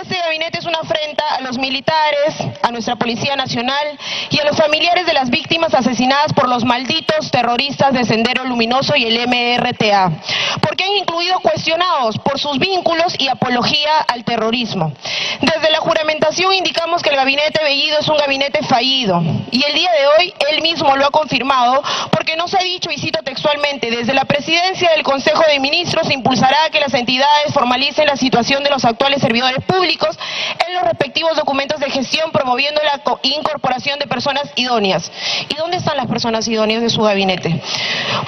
[0.00, 3.98] Este gabinete es una afrenta a los militares, a nuestra Policía Nacional
[4.30, 8.94] y a los familiares de las víctimas asesinadas por los malditos terroristas de Sendero Luminoso
[8.94, 10.12] y el MRTA,
[10.60, 14.92] porque han incluido cuestionados por sus vínculos y apología al terrorismo.
[15.40, 19.90] Desde la juramentación indicamos que el gabinete Bellido es un gabinete fallido y el día
[19.92, 21.82] de hoy él mismo lo ha confirmado
[22.12, 26.14] porque nos ha dicho, y cito textualmente, desde la presidencia del Consejo de Ministros se
[26.14, 30.18] impulsará que las entidades formalicen la situación de los actuales servidores públicos
[30.66, 35.10] en los respectivos documentos de gestión promoviendo la incorporación de personas idóneas.
[35.48, 37.60] ¿Y dónde están las personas idóneas de su gabinete?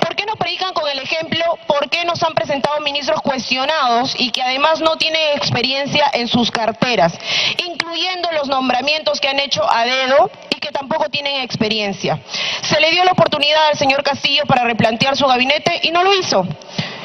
[0.01, 1.45] ¿Por qué no predican con el ejemplo?
[1.67, 6.53] ¿Por qué nos han presentado ministros cuestionados y que además no tienen experiencia en sus
[6.53, 7.19] carteras,
[7.67, 12.21] incluyendo los nombramientos que han hecho a dedo y que tampoco tienen experiencia.
[12.63, 16.15] Se le dio la oportunidad al señor Castillo para replantear su gabinete y no lo
[16.15, 16.47] hizo.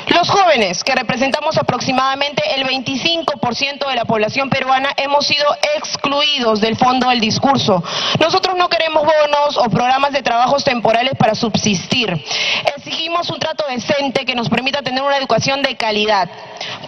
[0.09, 5.45] Los jóvenes, que representamos aproximadamente el 25% de la población peruana, hemos sido
[5.75, 7.83] excluidos del fondo del discurso.
[8.19, 12.09] Nosotros no queremos bonos o programas de trabajos temporales para subsistir.
[12.77, 16.29] Exigimos un trato decente que nos permita tener una educación de calidad.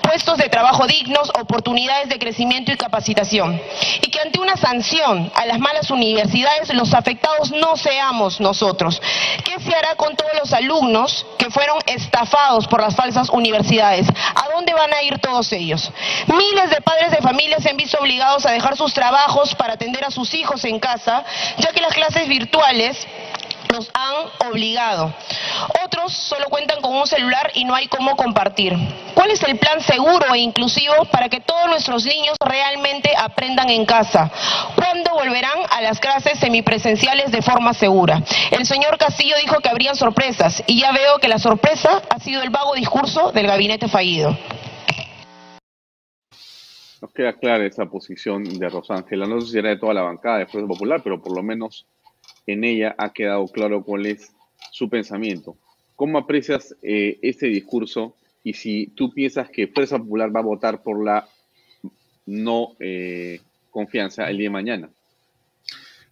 [0.01, 3.61] puestos de trabajo dignos, oportunidades de crecimiento y capacitación.
[4.01, 8.99] Y que ante una sanción a las malas universidades, los afectados no seamos nosotros.
[9.43, 14.07] ¿Qué se hará con todos los alumnos que fueron estafados por las falsas universidades?
[14.07, 15.91] ¿A dónde van a ir todos ellos?
[16.27, 20.03] Miles de padres de familia se han visto obligados a dejar sus trabajos para atender
[20.05, 21.23] a sus hijos en casa,
[21.57, 23.07] ya que las clases virtuales
[23.71, 25.13] los han obligado.
[25.85, 28.73] Otros solo cuentan con un celular y no hay cómo compartir.
[29.13, 33.85] ¿Cuál es el plan seguro e inclusivo para que todos nuestros niños realmente aprendan en
[33.85, 34.31] casa?
[34.75, 38.23] ¿Cuándo volverán a las clases semipresenciales de forma segura?
[38.51, 42.41] El señor Castillo dijo que habrían sorpresas y ya veo que la sorpresa ha sido
[42.41, 44.37] el vago discurso del gabinete fallido.
[47.01, 49.25] Nos queda clara esa posición de Rosángela.
[49.25, 51.85] No sé si será de toda la bancada de Fuerza Popular, pero por lo menos
[52.51, 54.31] en ella ha quedado claro cuál es
[54.71, 55.57] su pensamiento.
[55.95, 60.81] ¿Cómo aprecias eh, este discurso y si tú piensas que Fuerza Popular va a votar
[60.81, 61.27] por la
[62.25, 64.89] no eh, confianza el día de mañana?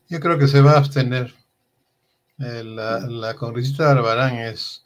[0.09, 1.33] Yo creo que se va a abstener.
[2.39, 4.85] Eh, la, congresista Barbarán es,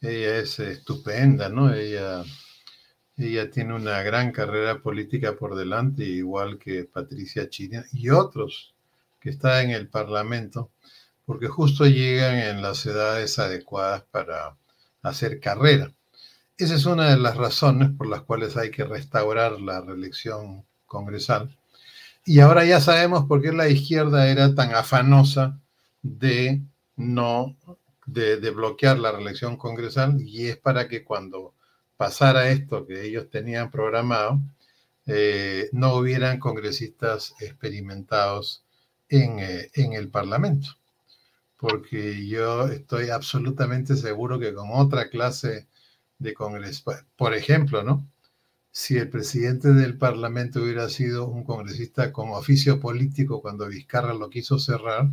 [0.00, 1.72] ella es estupenda, ¿no?
[1.72, 2.24] Ella,
[3.16, 8.74] ella tiene una gran carrera política por delante, igual que Patricia China y otros
[9.20, 10.70] que están en el Parlamento
[11.30, 14.56] porque justo llegan en las edades adecuadas para
[15.00, 15.92] hacer carrera.
[16.58, 21.56] Esa es una de las razones por las cuales hay que restaurar la reelección congresal.
[22.24, 25.60] Y ahora ya sabemos por qué la izquierda era tan afanosa
[26.02, 26.62] de
[26.96, 27.56] no,
[28.06, 31.54] de, bloquear la reelección congresal, y es para que cuando
[31.96, 34.40] pasara esto que ellos tenían programado,
[35.06, 38.64] eh, no hubieran congresistas experimentados
[39.08, 40.79] en, eh, en el Parlamento
[41.60, 45.68] porque yo estoy absolutamente seguro que con otra clase
[46.18, 48.08] de congreso, por ejemplo, ¿no?
[48.72, 54.30] Si el presidente del Parlamento hubiera sido un congresista con oficio político cuando Vizcarra lo
[54.30, 55.10] quiso cerrar,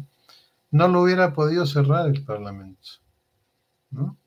[0.71, 2.87] no lo hubiera podido cerrar el Parlamento,
[3.91, 4.17] ¿no?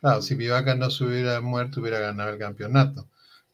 [0.00, 3.08] Claro, si Vivaca no se hubiera muerto, hubiera ganado el campeonato,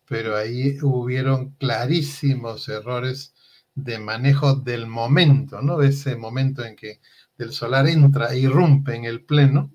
[0.06, 3.34] pero ahí hubieron clarísimos errores
[3.74, 5.78] de manejo del momento, ¿no?
[5.78, 7.00] De ese momento en que
[7.42, 9.72] el solar entra e irrumpe en el pleno,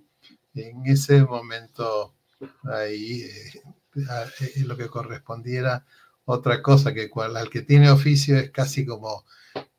[0.53, 2.15] en ese momento
[2.63, 3.61] ahí eh,
[3.95, 5.85] eh, lo que correspondiera
[6.25, 9.25] otra cosa que cual, al que tiene oficio es casi como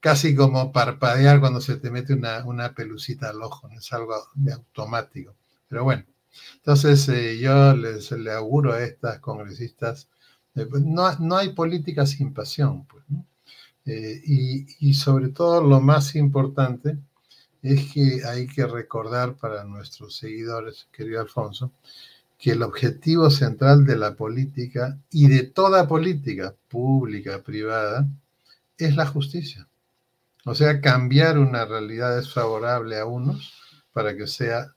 [0.01, 4.15] casi como parpadear cuando se te mete una, una pelucita al ojo, no es algo
[4.35, 5.35] de automático.
[5.69, 6.05] Pero bueno,
[6.57, 10.09] entonces eh, yo les le auguro a estas congresistas,
[10.55, 13.05] pues, no, no, hay política sin pasión, pues,
[13.85, 16.99] y, y, sobre todo lo más importante
[17.63, 21.73] es que hay que recordar para nuestros seguidores, querido Alfonso,
[22.39, 28.07] que el objetivo central de la política y de toda política pública, privada,
[28.77, 29.69] es la justicia.
[30.45, 33.53] O sea, cambiar una realidad desfavorable a unos
[33.93, 34.73] para que sea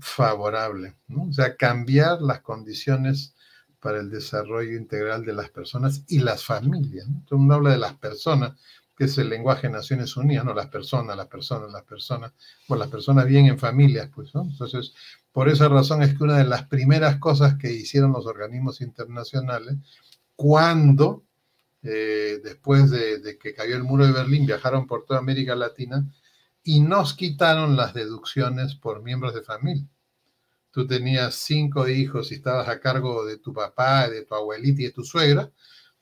[0.00, 0.94] favorable.
[1.14, 3.34] O sea, cambiar las condiciones
[3.80, 7.06] para el desarrollo integral de las personas y las familias.
[7.06, 8.52] Entonces uno habla de las personas,
[9.00, 10.52] que es el lenguaje de Naciones Unidas, ¿no?
[10.52, 12.34] Las personas, las personas, las personas,
[12.68, 14.42] bueno, las personas bien en familias, pues, ¿no?
[14.42, 14.92] Entonces,
[15.32, 19.76] por esa razón es que una de las primeras cosas que hicieron los organismos internacionales,
[20.36, 21.24] cuando,
[21.82, 26.04] eh, después de, de que cayó el muro de Berlín, viajaron por toda América Latina
[26.62, 29.88] y nos quitaron las deducciones por miembros de familia.
[30.72, 34.84] Tú tenías cinco hijos y estabas a cargo de tu papá, de tu abuelita y
[34.84, 35.50] de tu suegra,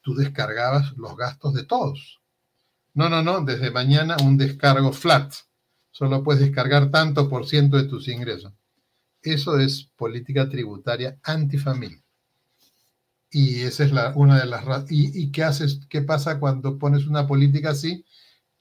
[0.01, 2.19] tú descargabas los gastos de todos
[2.99, 5.33] no, no, no, desde mañana un descargo flat.
[5.93, 8.53] Solo puedes descargar tanto por ciento de tus ingresos.
[9.23, 12.03] Eso es política tributaria antifamilia.
[13.31, 15.79] Y esa es la, una de las ¿Y, ¿Y qué haces?
[15.89, 18.05] ¿Qué pasa cuando pones una política así?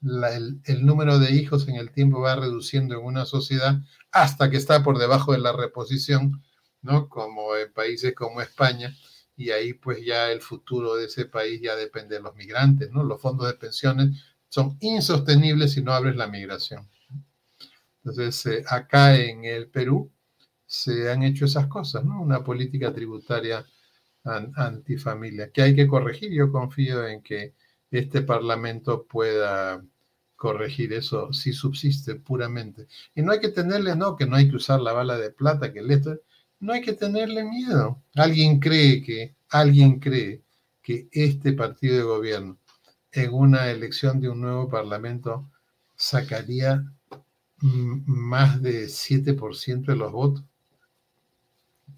[0.02, 3.82] el, el, número de hijos en el tiempo va reduciendo en una sociedad
[4.12, 6.44] hasta que está por debajo de la reposición,
[6.80, 7.08] ¿no?
[7.08, 8.94] Como en países como España,
[9.38, 13.04] y ahí pues ya el futuro de ese país ya depende de los migrantes, ¿no?
[13.04, 16.88] Los fondos de pensiones son insostenibles si no abres la migración.
[18.04, 20.10] Entonces, eh, acá en el Perú
[20.66, 22.20] se han hecho esas cosas, ¿no?
[22.20, 23.64] Una política tributaria
[24.24, 26.32] antifamilia que hay que corregir.
[26.32, 27.54] Yo confío en que
[27.90, 29.82] este Parlamento pueda
[30.36, 32.86] corregir eso si subsiste puramente.
[33.14, 35.72] Y no hay que tenerle, no, que no hay que usar la bala de plata,
[35.72, 36.20] que el esto,
[36.60, 38.02] no hay que tenerle miedo.
[38.14, 40.42] Alguien cree que, alguien cree
[40.82, 42.58] que este partido de gobierno
[43.12, 45.50] en una elección de un nuevo parlamento
[45.96, 46.84] sacaría
[47.60, 50.44] más de 7% de los votos.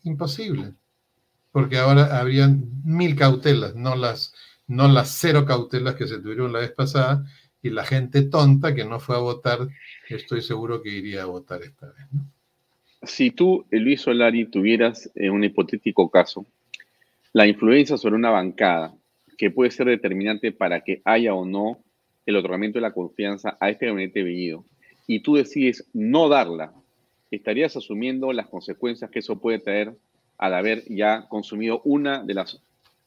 [0.05, 0.75] Imposible.
[1.53, 4.33] porque ahora habrían mil cautelas, no las,
[4.69, 7.27] no las cero cautelas que se tuvieron la vez pasada,
[7.61, 9.69] y la gente tonta que no fue a votar,
[10.09, 12.07] estoy seguro que iría a votar esta vez.
[13.03, 16.47] Si tú, Luis Solari, tuvieras en un hipotético caso
[17.33, 18.95] la influencia sobre una bancada
[19.41, 21.79] que puede ser determinante para que haya o no
[22.27, 24.67] el otorgamiento de la confianza a este gabinete Bellido,
[25.07, 26.75] y tú decides no darla,
[27.31, 29.95] estarías asumiendo las consecuencias que eso puede traer
[30.37, 32.61] al haber ya consumido una de las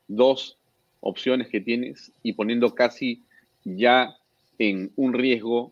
[0.08, 0.58] dos
[1.02, 3.22] opciones que tienes y poniendo casi
[3.64, 4.16] ya
[4.58, 5.72] en un riesgo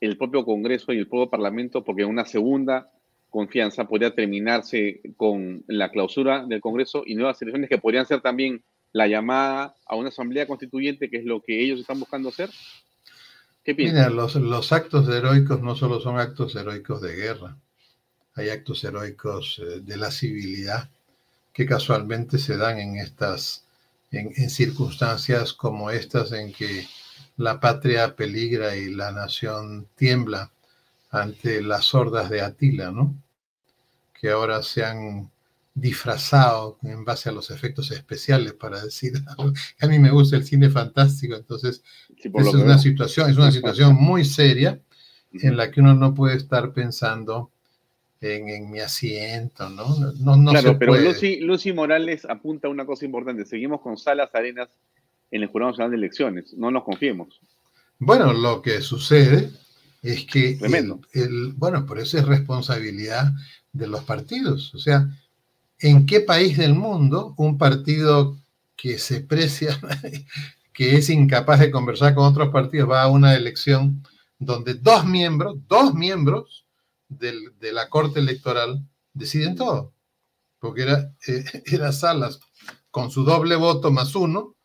[0.00, 2.90] el propio Congreso y el propio Parlamento, porque una segunda
[3.28, 8.60] confianza podría terminarse con la clausura del Congreso y nuevas elecciones que podrían ser también
[8.92, 12.50] la llamada a una asamblea constituyente, que es lo que ellos están buscando hacer?
[13.64, 14.10] ¿Qué piensas?
[14.34, 17.56] Los, actos heroicos no solo son actos heroicos de guerra,
[18.34, 20.88] hay actos heroicos eh, de la civilidad
[21.52, 23.64] que casualmente se dan en estas,
[24.10, 26.86] en, circunstancias como estas en que
[27.36, 30.50] la patria peligra y la nación tiembla
[31.10, 33.14] ante las hordas de Atila, ¿no?
[34.18, 35.30] Que ahora se han
[35.74, 39.12] disfrazado en base a los efectos especiales para decir
[39.80, 41.82] a mí me gusta el cine fantástico entonces
[42.16, 44.80] es una situación es una situación muy seria
[45.32, 47.52] en la que uno no puede estar pensando
[48.20, 49.96] en, mi asiento, ¿no?
[50.18, 53.46] no, no claro, pero Lucy, Morales apunta a una cosa importante.
[53.46, 54.68] Seguimos con Salas Arenas
[55.30, 56.54] en el Jurado Nacional de Elecciones.
[56.54, 57.40] No nos confiemos.
[57.98, 59.50] Bueno, lo que sucede
[60.02, 60.58] es que,
[61.12, 63.32] el, bueno, por eso es responsabilidad
[63.72, 64.74] de los partidos.
[64.74, 65.08] O sea,
[65.80, 68.38] ¿en qué país del mundo un partido
[68.76, 69.78] que se precia,
[70.72, 74.02] que es incapaz de conversar con otros partidos, va a una elección
[74.38, 76.64] donde dos miembros, dos miembros,
[77.10, 79.92] de la Corte Electoral deciden todo,
[80.60, 82.38] porque era, eh, Salas
[82.90, 84.56] con su doble voto más uno,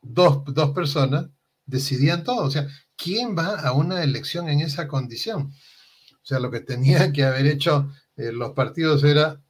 [0.00, 0.42] dos,
[0.74, 1.28] personas
[1.66, 2.44] decidían todo.
[2.44, 5.52] O sea, ¿quién va a una elección en esa condición?
[6.22, 9.41] O sea, lo que tenía que haber hecho eh, los partidos era,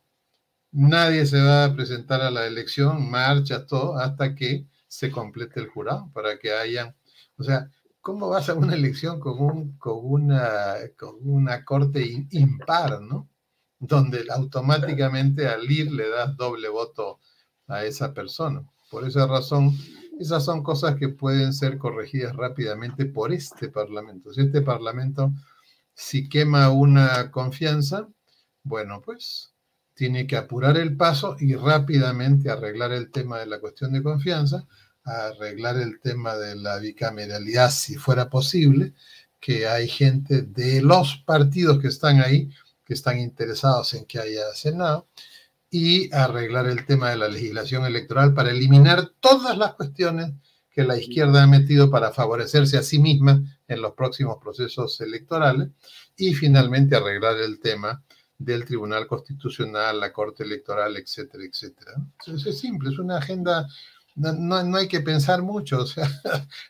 [0.72, 5.68] nadie se va a presentar a la elección, marcha, todo, hasta que se complete el
[5.68, 6.96] jurado, para que hayan,
[7.36, 7.70] o sea,
[8.00, 13.28] ¿cómo vas a una elección con, un, con, una, con una corte impar, ¿no?
[13.78, 17.20] Donde automáticamente al ir le das doble voto
[17.68, 18.64] a esa persona.
[18.90, 19.76] Por esa razón,
[20.18, 24.32] esas son cosas que pueden ser corregidas rápidamente por este Parlamento.
[24.32, 25.32] Si este Parlamento,
[25.94, 28.08] si quema una confianza,
[28.62, 29.51] bueno, pues
[29.94, 34.66] tiene que apurar el paso y rápidamente arreglar el tema de la cuestión de confianza
[35.04, 38.94] arreglar el tema de la bicameralidad si fuera posible,
[39.40, 42.50] que hay gente de los partidos que están ahí,
[42.84, 45.08] que están interesados en que haya Senado,
[45.70, 50.32] y arreglar el tema de la legislación electoral para eliminar todas las cuestiones
[50.70, 55.68] que la izquierda ha metido para favorecerse a sí misma en los próximos procesos electorales,
[56.16, 58.04] y finalmente arreglar el tema
[58.38, 61.92] del Tribunal Constitucional, la Corte Electoral, etcétera, etcétera.
[62.26, 63.68] Es simple, es una agenda
[64.14, 66.08] no, no, hay que pensar mucho, o sea,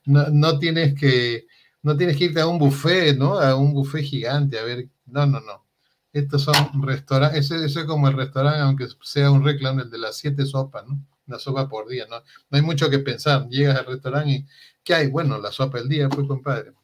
[0.05, 1.47] no, tienes que,
[1.83, 3.39] no tienes que irte a un buffet, ¿no?
[3.39, 5.65] A un buffet gigante, a ver, no, no, no.
[6.13, 10.17] Estos son restaurantes, eso, es como el restaurante, aunque sea un reclamo, el de las
[10.17, 10.99] siete sopas, ¿no?
[11.27, 12.17] Una sopa por día, ¿no?
[12.51, 13.49] No hay mucho que pensar.
[13.49, 14.47] Llegas al restaurante y,
[14.85, 15.07] ¿qué hay?
[15.07, 16.75] Bueno, la sopa del día, pues, compadre.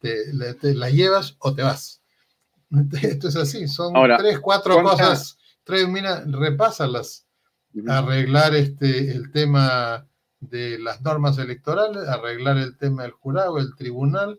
[0.00, 2.01] Te, la llevas o te vas.
[3.02, 5.38] Esto es así, son tres, cuatro cosas.
[5.64, 7.26] Tres, mira, repásalas
[7.88, 10.06] arreglar este, el tema
[10.40, 14.36] de las normas electorales, arreglar el tema del jurado, el tribunal,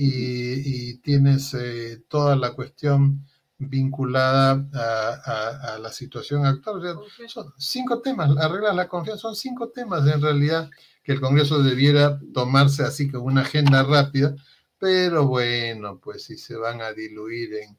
[0.00, 3.26] y, tienes eh, toda la cuestión
[3.58, 6.80] vinculada a, la situación actual.
[7.26, 10.70] son cinco temas, arreglar la confianza, son cinco temas en realidad
[11.02, 14.36] que el Congreso debiera tomarse así como una agenda rápida,
[14.78, 17.78] pero bueno, pues si se van a diluir en,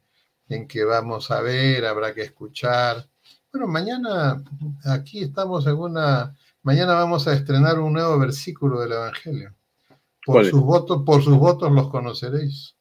[0.49, 3.09] en que vamos a ver, habrá que escuchar,
[3.51, 4.43] bueno, mañana
[4.85, 6.35] aquí estamos en una.
[6.61, 9.55] Mañana vamos a estrenar un nuevo versículo del Evangelio.
[10.23, 12.75] Por sus votos, por sus votos los conoceréis.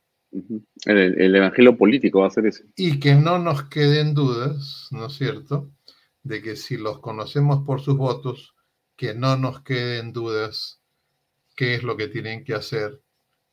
[0.84, 2.64] el, Evangelio político va a ser ese.
[2.76, 5.70] Y que no nos queden dudas, ¿no es cierto?
[6.22, 8.54] De que si los conocemos por sus votos,
[8.94, 10.82] que no nos queden dudas
[11.56, 13.00] qué es lo que tienen que hacer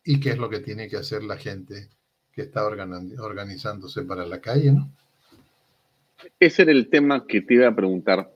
[0.05, 1.89] y qué es lo que tiene que hacer la gente
[2.31, 4.89] que está organizándose para la calle, ¿no?
[6.39, 8.31] Ese era el tema que te iba a preguntar.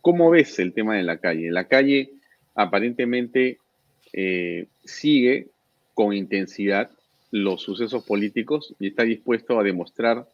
[0.00, 1.50] ¿Cómo ves el tema de la calle?
[1.50, 2.12] La calle
[2.54, 3.58] aparentemente
[4.12, 5.48] eh, sigue
[5.94, 6.90] con intensidad
[7.30, 10.26] los sucesos políticos y está dispuesto a demostrar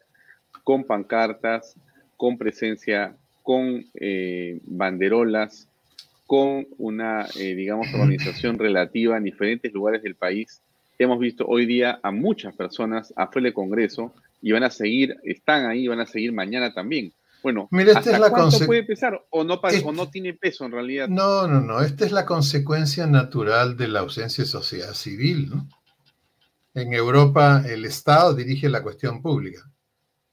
[0.63, 1.75] con pancartas,
[2.17, 5.67] con presencia con eh, banderolas,
[6.25, 10.61] con una, eh, digamos, organización relativa en diferentes lugares del país.
[10.97, 15.65] Hemos visto hoy día a muchas personas afuera del Congreso y van a seguir, están
[15.65, 17.13] ahí, van a seguir mañana también.
[17.43, 20.71] Bueno, Mira, esta es la cuánto puede pesar o no, o no tiene peso en
[20.71, 21.07] realidad?
[21.07, 21.81] No, no, no.
[21.81, 25.49] Esta es la consecuencia natural de la ausencia de sociedad civil.
[25.49, 25.69] ¿no?
[26.73, 29.69] En Europa, el Estado dirige la cuestión pública.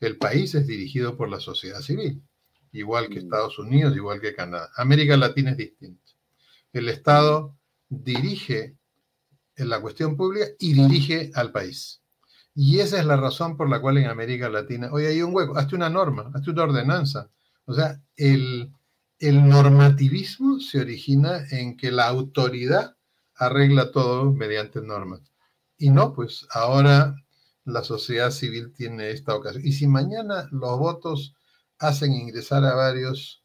[0.00, 2.22] El país es dirigido por la sociedad civil,
[2.72, 3.24] igual que mm.
[3.24, 4.70] Estados Unidos, igual que Canadá.
[4.76, 6.12] América Latina es distinto.
[6.72, 7.54] El Estado
[7.88, 8.74] dirige
[9.56, 12.02] en la cuestión pública y dirige al país.
[12.54, 15.56] Y esa es la razón por la cual en América Latina, hoy hay un hueco,
[15.56, 17.30] hazte una norma, hazte una ordenanza.
[17.64, 18.72] O sea, el,
[19.18, 22.96] el normativismo se origina en que la autoridad
[23.36, 25.20] arregla todo mediante normas.
[25.78, 27.16] Y no, pues ahora
[27.64, 29.66] la sociedad civil tiene esta ocasión.
[29.66, 31.34] Y si mañana los votos
[31.78, 33.42] hacen ingresar a varios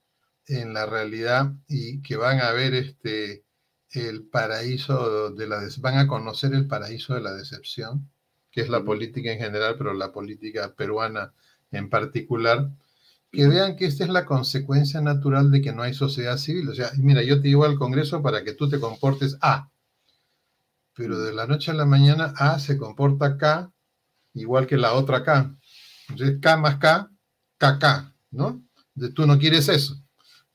[0.48, 3.44] en la realidad y que van a ver este
[3.92, 8.10] el paraíso de la van a conocer el paraíso de la decepción,
[8.52, 11.34] que es la política en general, pero la política peruana
[11.72, 12.70] en particular,
[13.32, 16.70] que vean que esta es la consecuencia natural de que no hay sociedad civil.
[16.70, 19.70] O sea, mira, yo te llevo al Congreso para que tú te comportes A,
[20.94, 23.72] pero de la noche a la mañana A se comporta K
[24.34, 25.56] igual que la otra K.
[26.10, 27.12] Entonces K más K,
[27.58, 28.64] KK, ¿no?
[28.96, 29.96] De, tú no quieres eso,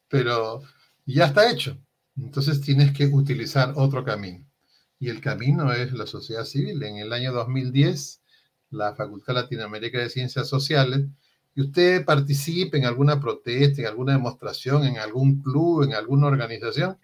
[0.08, 0.62] pero
[1.04, 1.78] ya está hecho.
[2.16, 4.46] Entonces tienes que utilizar otro camino
[5.02, 6.80] y el camino es la sociedad civil.
[6.84, 8.22] En el año 2010,
[8.70, 11.06] la Facultad Latinoamérica de Ciencias Sociales,
[11.56, 16.98] y usted participe en alguna protesta, en alguna demostración, en algún club, en alguna organización,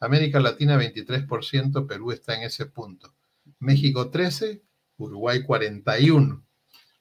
[0.00, 3.14] América Latina 23%, Perú está en ese punto.
[3.58, 4.62] México 13,
[4.96, 6.42] Uruguay 41.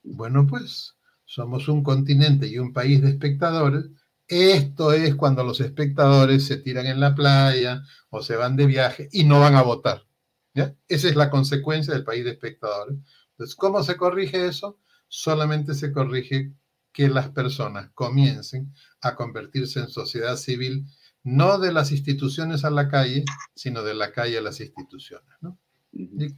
[0.03, 3.85] Bueno, pues somos un continente y un país de espectadores.
[4.31, 9.09] Esto es cuando los espectadores se tiran en la playa o se van de viaje
[9.11, 10.05] y no van a votar.
[10.53, 12.95] Esa es la consecuencia del país de espectadores.
[13.31, 14.79] Entonces, ¿cómo se corrige eso?
[15.09, 16.53] Solamente se corrige
[16.93, 20.85] que las personas comiencen a convertirse en sociedad civil,
[21.23, 25.27] no de las instituciones a la calle, sino de la calle a las instituciones.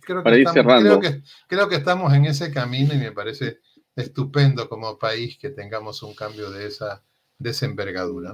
[0.02, 1.00] creo, que estamos,
[1.48, 3.60] creo, que, estamos en ese camino y me parece
[3.96, 7.04] estupendo como país que tengamos un cambio de esa,
[7.40, 8.34] desenvergadura.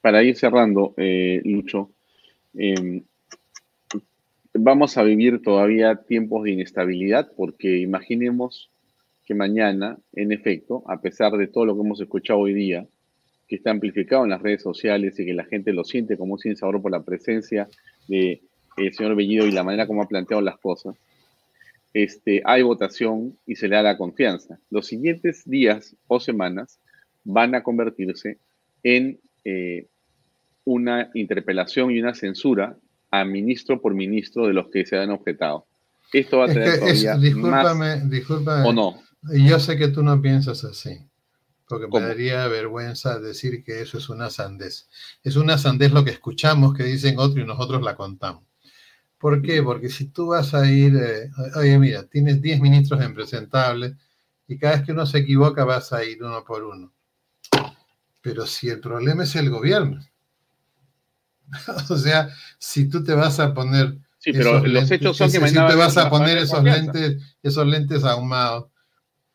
[0.00, 1.90] Para ir cerrando, eh, Lucho,
[2.54, 3.02] em,
[4.54, 8.70] vamos a vivir todavía tiempos de inestabilidad porque imaginemos
[9.24, 12.86] que mañana, en efecto, a pesar de todo lo que hemos escuchado hoy día,
[13.46, 16.56] que está amplificado en las redes sociales y que la gente lo siente como un
[16.56, 17.68] sabor por la presencia
[18.08, 18.40] del
[18.76, 20.96] de, señor Bellido y la manera como ha planteado las cosas,
[21.92, 24.58] este, hay votación y se le da la confianza.
[24.70, 26.78] Los siguientes días o semanas
[27.24, 28.38] van a convertirse
[28.82, 29.86] en eh,
[30.64, 32.76] una interpelación y una censura
[33.10, 35.66] a ministro por ministro de los que se han objetado.
[36.12, 38.68] Esto va a tener todavía discúlpame, discúlpame.
[38.68, 39.02] ¿O no?
[39.32, 40.98] Yo sé que tú no piensas así,
[41.68, 44.88] porque me daría vergüenza decir que eso es una sandez.
[45.22, 48.44] Es una sandez lo que escuchamos que dicen otros y nosotros la contamos.
[49.18, 49.62] ¿Por qué?
[49.62, 53.94] Porque si tú vas a ir, eh, oye, mira, tienes 10 ministros impresentables
[54.48, 56.92] y cada vez que uno se equivoca vas a ir uno por uno.
[58.20, 60.00] Pero si el problema es el gobierno,
[61.88, 63.98] o sea, si tú te vas a poner.
[64.18, 68.04] Sí, pero los hechos son que si te vas a poner esos lentes, esos lentes
[68.04, 68.66] ahumados.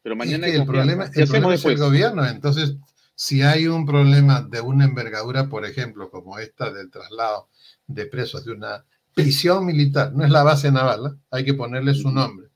[0.04, 2.24] Pero mañana el problema, el problema es el gobierno.
[2.28, 2.76] Entonces,
[3.16, 7.50] si hay un problema de una envergadura, por ejemplo, como esta del traslado
[7.88, 11.20] de presos de una prisión militar, no es la base naval, ¿eh?
[11.32, 12.50] hay que ponerle su nombre.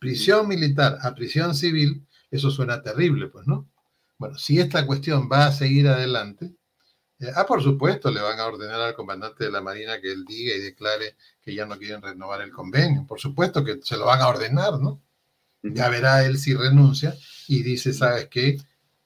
[0.00, 3.68] Prisión militar a prisión civil, eso suena terrible, pues, ¿no?
[4.18, 6.54] Bueno, si esta cuestión va a seguir adelante,
[7.20, 10.24] eh, ah, por supuesto, le van a ordenar al comandante de la Marina que él
[10.24, 13.06] diga y declare que ya no quieren renovar el convenio.
[13.06, 15.00] Por supuesto que se lo van a ordenar, ¿no?
[15.62, 17.16] Ya verá él si renuncia
[17.48, 18.58] y dice, ¿sabes qué?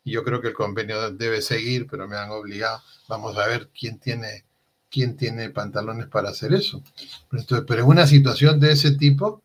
[0.05, 2.83] Yo creo que el convenio debe seguir, pero me han obligado.
[3.09, 4.45] Vamos a ver quién tiene,
[4.91, 6.83] quién tiene pantalones para hacer eso.
[7.31, 9.43] Pero, pero en una situación de ese tipo,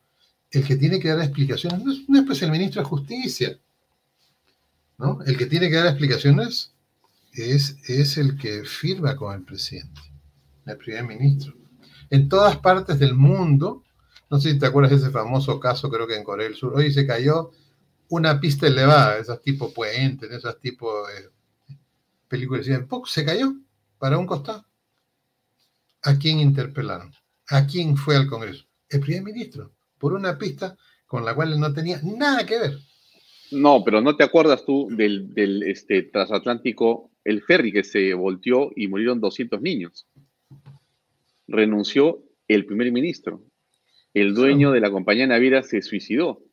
[0.51, 3.59] el que tiene que dar explicaciones no es, no es pues el ministro de Justicia,
[4.97, 5.19] ¿no?
[5.25, 6.73] El que tiene que dar explicaciones
[7.33, 10.01] es, el que firma con el presidente,
[10.65, 11.53] el primer ministro.
[12.09, 13.83] En todas partes del mundo,
[14.29, 16.75] no sé si te acuerdas de ese famoso caso, creo que en Corea del Sur,
[16.75, 17.51] hoy se cayó
[18.09, 21.29] una pista elevada, esas tipo puentes, esas tipo eh,
[22.27, 22.67] películas,
[23.05, 23.53] se cayó
[23.97, 24.65] para un costado.
[26.03, 27.13] ¿A quién interpelaron?
[27.47, 28.65] ¿A quién fue al Congreso?
[28.89, 30.77] El primer ministro, por una pista
[31.07, 32.79] con la cual no tenía nada que ver.
[33.53, 38.71] No, pero ¿no te acuerdas tú del, del este, transatlántico el ferry que se volteó
[38.75, 40.07] y murieron 200 niños.
[41.47, 43.43] Renunció el primer ministro.
[44.13, 46.43] El dueño de la compañía naviera se suicidó,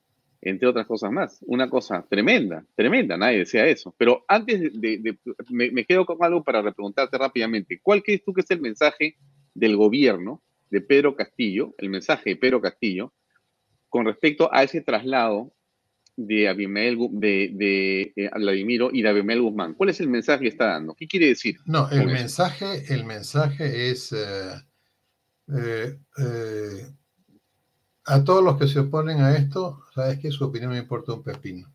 [0.40, 1.38] entre otras cosas más.
[1.46, 3.94] Una cosa tremenda, tremenda, nadie desea eso.
[3.98, 5.18] Pero antes de,
[5.50, 7.80] me, quedo con algo para repreguntarte rápidamente.
[7.82, 9.16] ¿Cuál crees tú que es el mensaje
[9.54, 13.12] del gobierno de Pedro Castillo, el mensaje de Pedro Castillo,
[13.88, 15.52] con respecto a ese traslado
[16.26, 19.74] de, Abimel, de, de eh, Vladimiro y de Abimel Guzmán.
[19.74, 20.94] ¿Cuál es el mensaje que está dando?
[20.94, 21.56] ¿Qué quiere decir?
[21.64, 26.86] No, el mensaje, el mensaje es eh, eh,
[28.04, 31.22] a todos los que se oponen a esto, sabes que su opinión me importa un
[31.22, 31.72] pepino.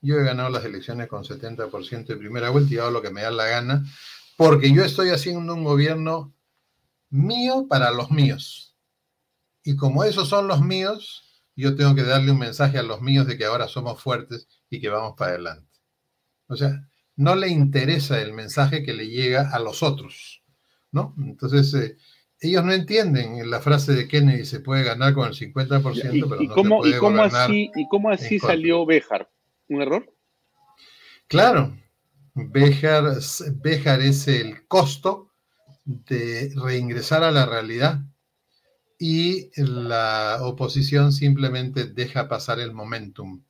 [0.00, 3.22] Yo he ganado las elecciones con 70% de primera vuelta y hago lo que me
[3.22, 3.84] da la gana,
[4.36, 6.34] porque yo estoy haciendo un gobierno
[7.10, 8.76] mío para los míos.
[9.62, 13.26] Y como esos son los míos, yo tengo que darle un mensaje a los míos
[13.26, 15.70] de que ahora somos fuertes y que vamos para adelante.
[16.46, 16.86] O sea,
[17.16, 20.42] no le interesa el mensaje que le llega a los otros,
[20.90, 21.14] ¿no?
[21.18, 21.96] Entonces, eh,
[22.40, 26.42] ellos no entienden la frase de Kennedy, se puede ganar con el 50%, ¿Y, pero
[26.42, 29.30] no cómo, se puede ¿y cómo así, ¿Y cómo así salió Béjar?
[29.68, 30.12] ¿Un error?
[31.28, 31.74] Claro,
[32.34, 33.04] Béjar,
[33.62, 35.30] Béjar es el costo
[35.84, 38.00] de reingresar a la realidad
[38.98, 43.42] y la oposición simplemente deja pasar el momentum.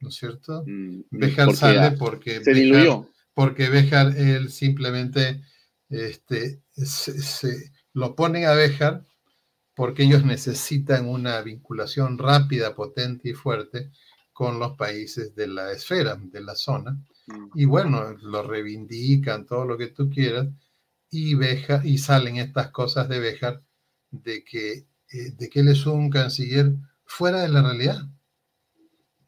[0.00, 0.64] ¿No es cierto?
[0.66, 3.08] Mm, Béjar sale porque se diluyó.
[3.32, 5.42] Porque Béjar, él simplemente
[5.88, 9.04] este, se, lo ponen a Béjar
[9.74, 13.90] porque ellos necesitan una vinculación rápida, potente y fuerte
[14.32, 16.92] con los países de la esfera, de la zona.
[17.26, 17.48] Mm.
[17.54, 20.46] Y bueno, lo reivindican, todo lo que tú quieras,
[21.10, 23.62] y, Béjar, y salen estas cosas de Béjar
[24.22, 28.08] de que, eh, de que él es un canciller fuera de la realidad.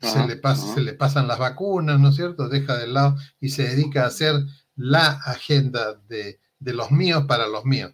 [0.00, 2.48] se, le pasa, se le pasan las vacunas, ¿no es cierto?
[2.48, 4.34] Deja de lado y se dedica a hacer
[4.76, 7.92] la agenda de, los míos para los míos.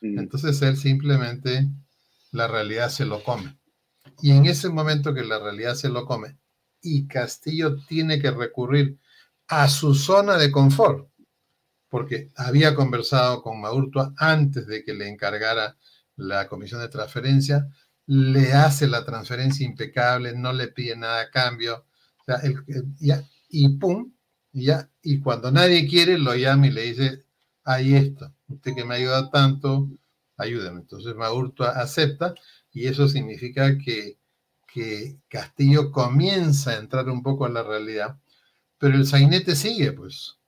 [0.00, 0.18] Mm.
[0.18, 1.68] Entonces él simplemente
[2.30, 3.58] la realidad se lo come.
[4.22, 6.38] Y en ese momento que la realidad se lo come
[6.80, 8.98] y Castillo tiene que recurrir
[9.48, 11.08] a su zona de confort,
[11.88, 15.76] porque había conversado con Maurtua antes de que le encargara
[16.16, 17.68] la comisión de transferencia,
[18.06, 21.86] le hace la transferencia impecable, no le pide nada a cambio,
[22.98, 24.12] ya, y pum,
[24.52, 27.24] ya, y cuando nadie quiere, lo llama y le dice,
[27.64, 29.90] ahí está, usted que me ayuda tanto,
[30.36, 30.80] ayúdame.
[30.80, 32.34] Entonces Maurto acepta
[32.72, 34.18] y eso significa que,
[34.66, 38.18] que Castillo comienza a entrar un poco en la realidad,
[38.78, 40.38] pero el sainete sigue, pues.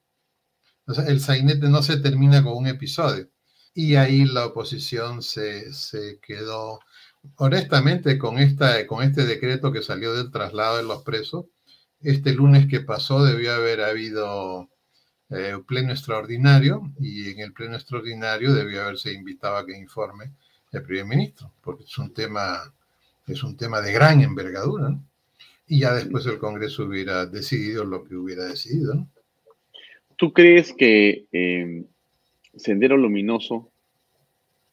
[1.07, 3.29] El sainete no se termina con un episodio
[3.75, 5.71] y ahí la oposición se,
[6.23, 6.79] quedó,
[7.37, 11.47] honestamente, con, esta, con este decreto que salió del traslado de los presos.
[12.01, 14.71] Este lunes que pasó debió haber habido
[15.31, 20.33] eh, pleno extraordinario y en el pleno extraordinario debió haberse invitado a que informe
[20.71, 22.73] el primer ministro, porque es un tema,
[23.27, 24.97] es un tema de gran envergadura.
[25.67, 29.09] Y ya después el Congreso hubiera decidido lo que hubiera decidido.
[30.17, 31.85] ¿Tú crees que eh,
[32.57, 33.73] Sendero Luminoso,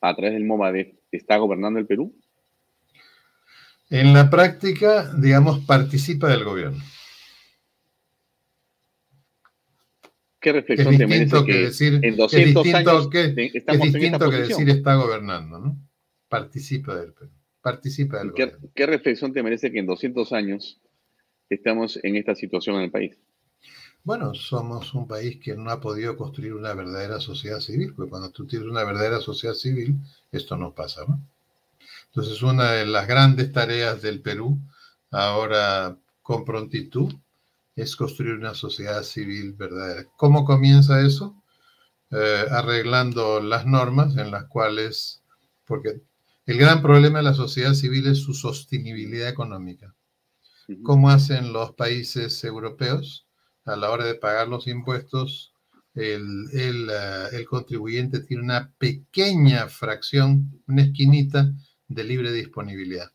[0.02, 2.16] a través del MOVADEF, está gobernando el Perú?
[3.90, 6.82] En la práctica, digamos, participa del gobierno.
[10.40, 14.96] ¿Qué reflexión te merece que, decir, en 200 años que, es distinto que decir está
[14.96, 15.78] gobernando, ¿no?
[16.28, 17.30] Participa del Perú.
[17.62, 18.70] Participa del ¿Qué, gobierno.
[18.74, 20.82] ¿Qué reflexión te merece que en 200 años
[21.48, 23.20] estamos en esta situación en el país?
[24.04, 28.32] Bueno, somos un país que no ha podido construir una verdadera sociedad civil, porque cuando
[28.32, 29.96] tú tienes una verdadera sociedad civil,
[30.32, 31.06] esto no pasa.
[31.08, 31.22] ¿no?
[32.08, 34.60] Entonces, una de las grandes tareas del Perú,
[35.12, 37.14] ahora con prontitud,
[37.76, 40.08] es construir una sociedad civil verdadera.
[40.18, 41.42] ¿Cómo comienza eso?
[42.10, 45.22] Eh, arreglando las normas en las cuales,
[45.66, 46.02] porque
[46.48, 49.96] el gran problema de la sociedad civil es su sostenibilidad económica.
[50.84, 53.28] ¿Cómo hacen los países europeos?
[53.66, 55.54] A la hora de pagar los impuestos,
[55.94, 61.52] el, eh, el, contribuyente tiene una pequeña fracción, una esquinita
[61.88, 63.12] de libre disponibilidad.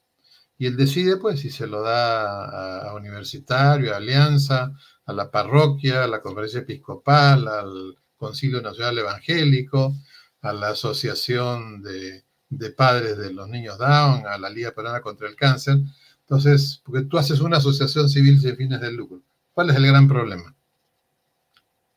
[0.58, 4.72] Y él decide, pues, si se lo da a, universitario, a alianza,
[5.04, 9.94] a la parroquia, a la conferencia episcopal, al Concilio Nacional Evangélico,
[10.42, 15.28] a la Asociación de, de Padres de los Niños Down, a la Liga Peruana contra
[15.28, 15.78] el Cáncer.
[16.20, 19.22] Entonces, porque tú haces una asociación civil sin fines de lucro.
[19.56, 20.54] ¿Cuál es el gran problema?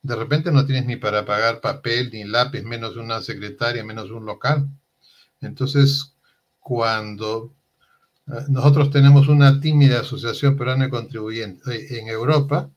[0.02, 4.26] De repente no tienes ni para pagar papel, ni lápiz, menos una secretaria, menos un
[4.26, 4.70] local.
[5.42, 6.16] Entonces,
[6.62, 7.54] cuando
[8.28, 12.72] eh, nosotros tenemos una tímida asociación peruana de contribuyentes eh, en Europa,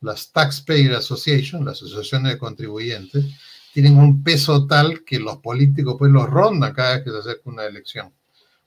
[0.00, 3.26] las Taxpayer Association, las asociaciones de contribuyentes,
[3.74, 7.50] tienen un peso tal que los políticos pues los rondan cada vez que se acerca
[7.50, 8.14] una elección,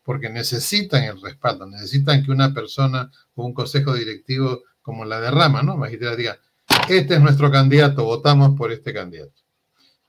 [0.03, 5.63] porque necesitan el respaldo, necesitan que una persona o un consejo directivo como la derrama,
[5.63, 5.75] ¿no?
[5.75, 6.39] Magistrada diga,
[6.87, 9.41] este es nuestro candidato, votamos por este candidato.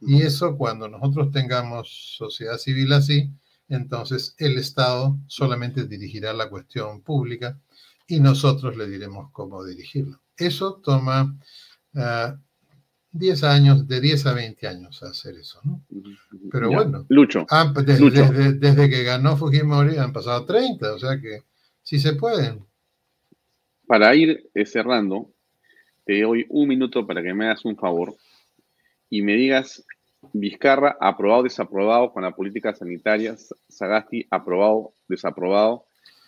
[0.00, 3.30] Y eso cuando nosotros tengamos sociedad civil así,
[3.70, 7.58] entonces el Estado solamente dirigirá la cuestión pública
[8.06, 10.20] y nosotros le diremos cómo dirigirlo.
[10.36, 11.34] Eso toma
[11.92, 15.82] 10 ah, años, de 10 a 20 años hacer eso, ¿no?
[16.52, 21.44] Pero bueno, Lucho, desde, que ganó Fujimori han pasado 30, o sea que
[21.82, 22.66] sí se pueden.
[23.86, 25.30] Para ir eh, cerrando,
[26.04, 28.14] te doy un minuto para que me hagas un favor
[29.08, 29.84] y me digas
[30.32, 33.36] Vizcarra aprobado, desaprobado con la política sanitaria,
[33.68, 35.84] Sagasti aprobado, desaprobado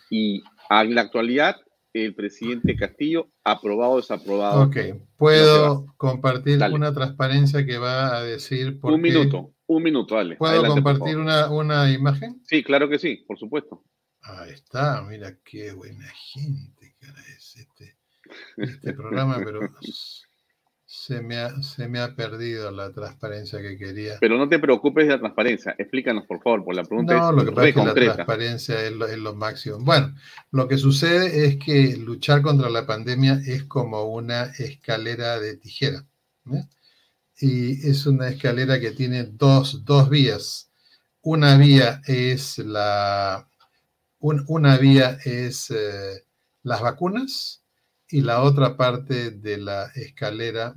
[0.09, 1.57] y en la actualidad
[1.93, 4.63] el presidente Castillo aprobado, desaprobado.
[4.63, 4.77] Ok,
[5.17, 10.35] puedo compartir una transparencia que va a decir por Un minuto, un minuto, dale.
[10.35, 12.41] ¿Puedo compartir una, una imagen?
[12.45, 13.83] Sí, claro que sí, por supuesto.
[14.21, 17.21] Ahí está, mira qué buena gente, cara,
[17.55, 17.97] es este,
[18.57, 19.61] este programa, pero
[20.85, 24.17] se me, ha, se me ha perdido la transparencia que quería.
[24.19, 25.75] Pero no te preocupes de la transparencia.
[25.77, 28.91] Explícanos, por favor, por la pregunta no, lo que pasa es que la transparencia es
[29.19, 29.77] lo, máximo.
[29.79, 30.15] Bueno,
[30.51, 36.05] lo que sucede es que luchar contra la pandemia es como una escalera de tijera.
[37.39, 40.71] Y es una escalera que tiene dos, dos vías.
[41.21, 43.47] Una vía es la...
[44.19, 46.23] una vía es eh,
[46.63, 47.63] las vacunas
[48.07, 50.75] y la otra parte de la escalera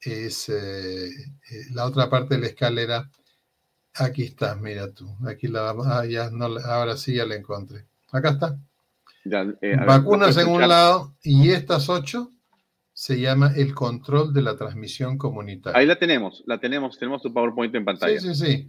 [0.00, 3.10] es eh, eh, la otra parte de la escalera.
[3.94, 5.14] Aquí está, mira tú.
[5.26, 7.86] Aquí la ah, ya no, ahora sí ya la encontré.
[8.12, 8.58] Acá está.
[9.60, 12.32] Eh, Vacunas en un lado y estas ocho
[12.92, 15.78] se llama el control de la transmisión comunitaria.
[15.78, 18.20] Ahí la tenemos, la tenemos, tenemos tu PowerPoint en pantalla.
[18.20, 18.68] Sí, sí, sí.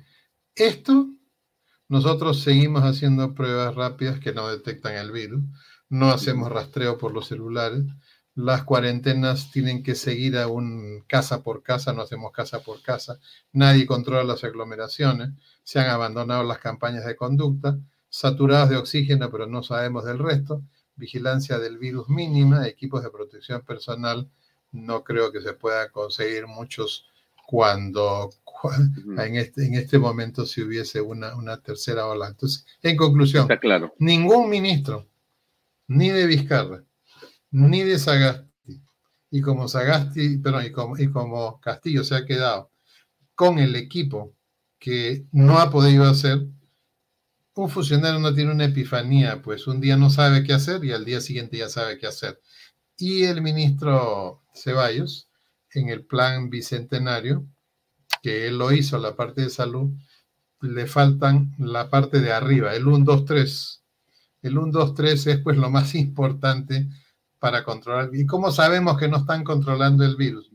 [0.55, 1.07] Esto,
[1.87, 5.43] nosotros seguimos haciendo pruebas rápidas que no detectan el virus,
[5.91, 7.83] no hacemos rastreo por los celulares,
[8.33, 13.19] las cuarentenas tienen que seguir a un casa por casa, no hacemos casa por casa,
[13.51, 15.31] nadie controla las aglomeraciones,
[15.63, 17.77] se han abandonado las campañas de conducta,
[18.09, 20.63] saturadas de oxígeno, pero no sabemos del resto,
[20.95, 24.29] vigilancia del virus mínima, equipos de protección personal,
[24.71, 27.05] no creo que se pueda conseguir muchos
[27.45, 28.29] cuando
[29.17, 32.29] en este, en este momento si hubiese una, una tercera ola.
[32.29, 33.93] Entonces, en conclusión, claro.
[33.99, 35.10] ningún ministro,
[35.91, 36.85] ni de Vizcarra,
[37.51, 38.81] ni de Sagasti.
[39.29, 42.71] Y como Sagasti, perdón, y como, y como Castillo se ha quedado
[43.35, 44.33] con el equipo
[44.79, 46.47] que no ha podido hacer,
[47.55, 51.03] un funcionario no tiene una epifanía, pues un día no sabe qué hacer y al
[51.03, 52.39] día siguiente ya sabe qué hacer.
[52.97, 55.29] Y el ministro Ceballos,
[55.73, 57.45] en el plan bicentenario,
[58.23, 59.91] que él lo hizo, la parte de salud,
[60.61, 63.80] le faltan la parte de arriba, el 1, 2, 3.
[64.41, 66.87] El 1, 2, 3 es pues lo más importante
[67.39, 68.09] para controlar.
[68.13, 70.51] ¿Y cómo sabemos que no están controlando el virus?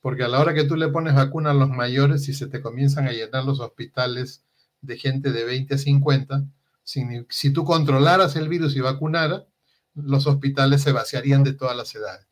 [0.00, 2.60] Porque a la hora que tú le pones vacuna a los mayores, si se te
[2.60, 4.44] comienzan a llenar los hospitales
[4.80, 6.44] de gente de 20 a 50,
[6.82, 9.46] si, tú controlaras el virus y vacunara,
[9.94, 12.26] los hospitales se vaciarían de todas las edades.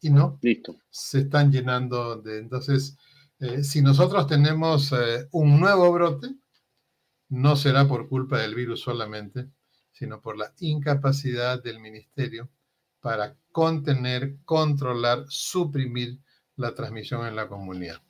[0.00, 0.76] Y no, Listo.
[0.90, 2.38] se están llenando de...
[2.38, 2.98] Entonces,
[3.38, 6.34] eh, si nosotros tenemos eh, un nuevo brote,
[7.28, 9.48] no será por culpa del virus solamente,
[9.96, 12.50] sino por la incapacidad del ministerio
[13.00, 16.18] para contener, controlar, suprimir
[16.56, 18.02] la transmisión en la comunidad.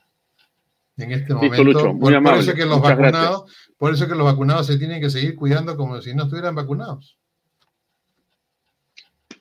[0.96, 3.44] En este momento, por, eso que los vacunados,
[3.76, 7.18] por eso que los vacunados se tienen que seguir cuidando como si no estuvieran vacunados.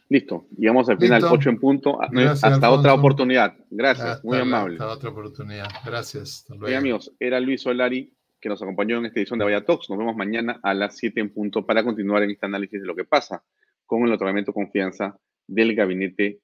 [0.10, 2.00] Listo, llegamos al final, 8 en punto.
[2.00, 3.56] hasta otra oportunidad.
[3.72, 4.76] Gracias, muy amable.
[4.76, 5.68] Hasta otra oportunidad.
[5.84, 6.46] Gracias.
[6.60, 8.15] Bien, amigos, era Luis Solari
[8.46, 9.90] que nos acompañó en esta edición de Vaya Talks.
[9.90, 12.96] Nos vemos mañana a las 7 en punto para continuar en este análisis de lo
[12.96, 13.44] que pasa
[13.88, 16.42] con el otorgamiento confianza del gabinete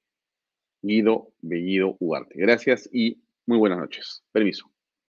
[0.82, 2.34] Guido Bellido Ugarte.
[2.40, 4.24] Gracias y muy buenas noches.
[4.32, 4.71] Permiso.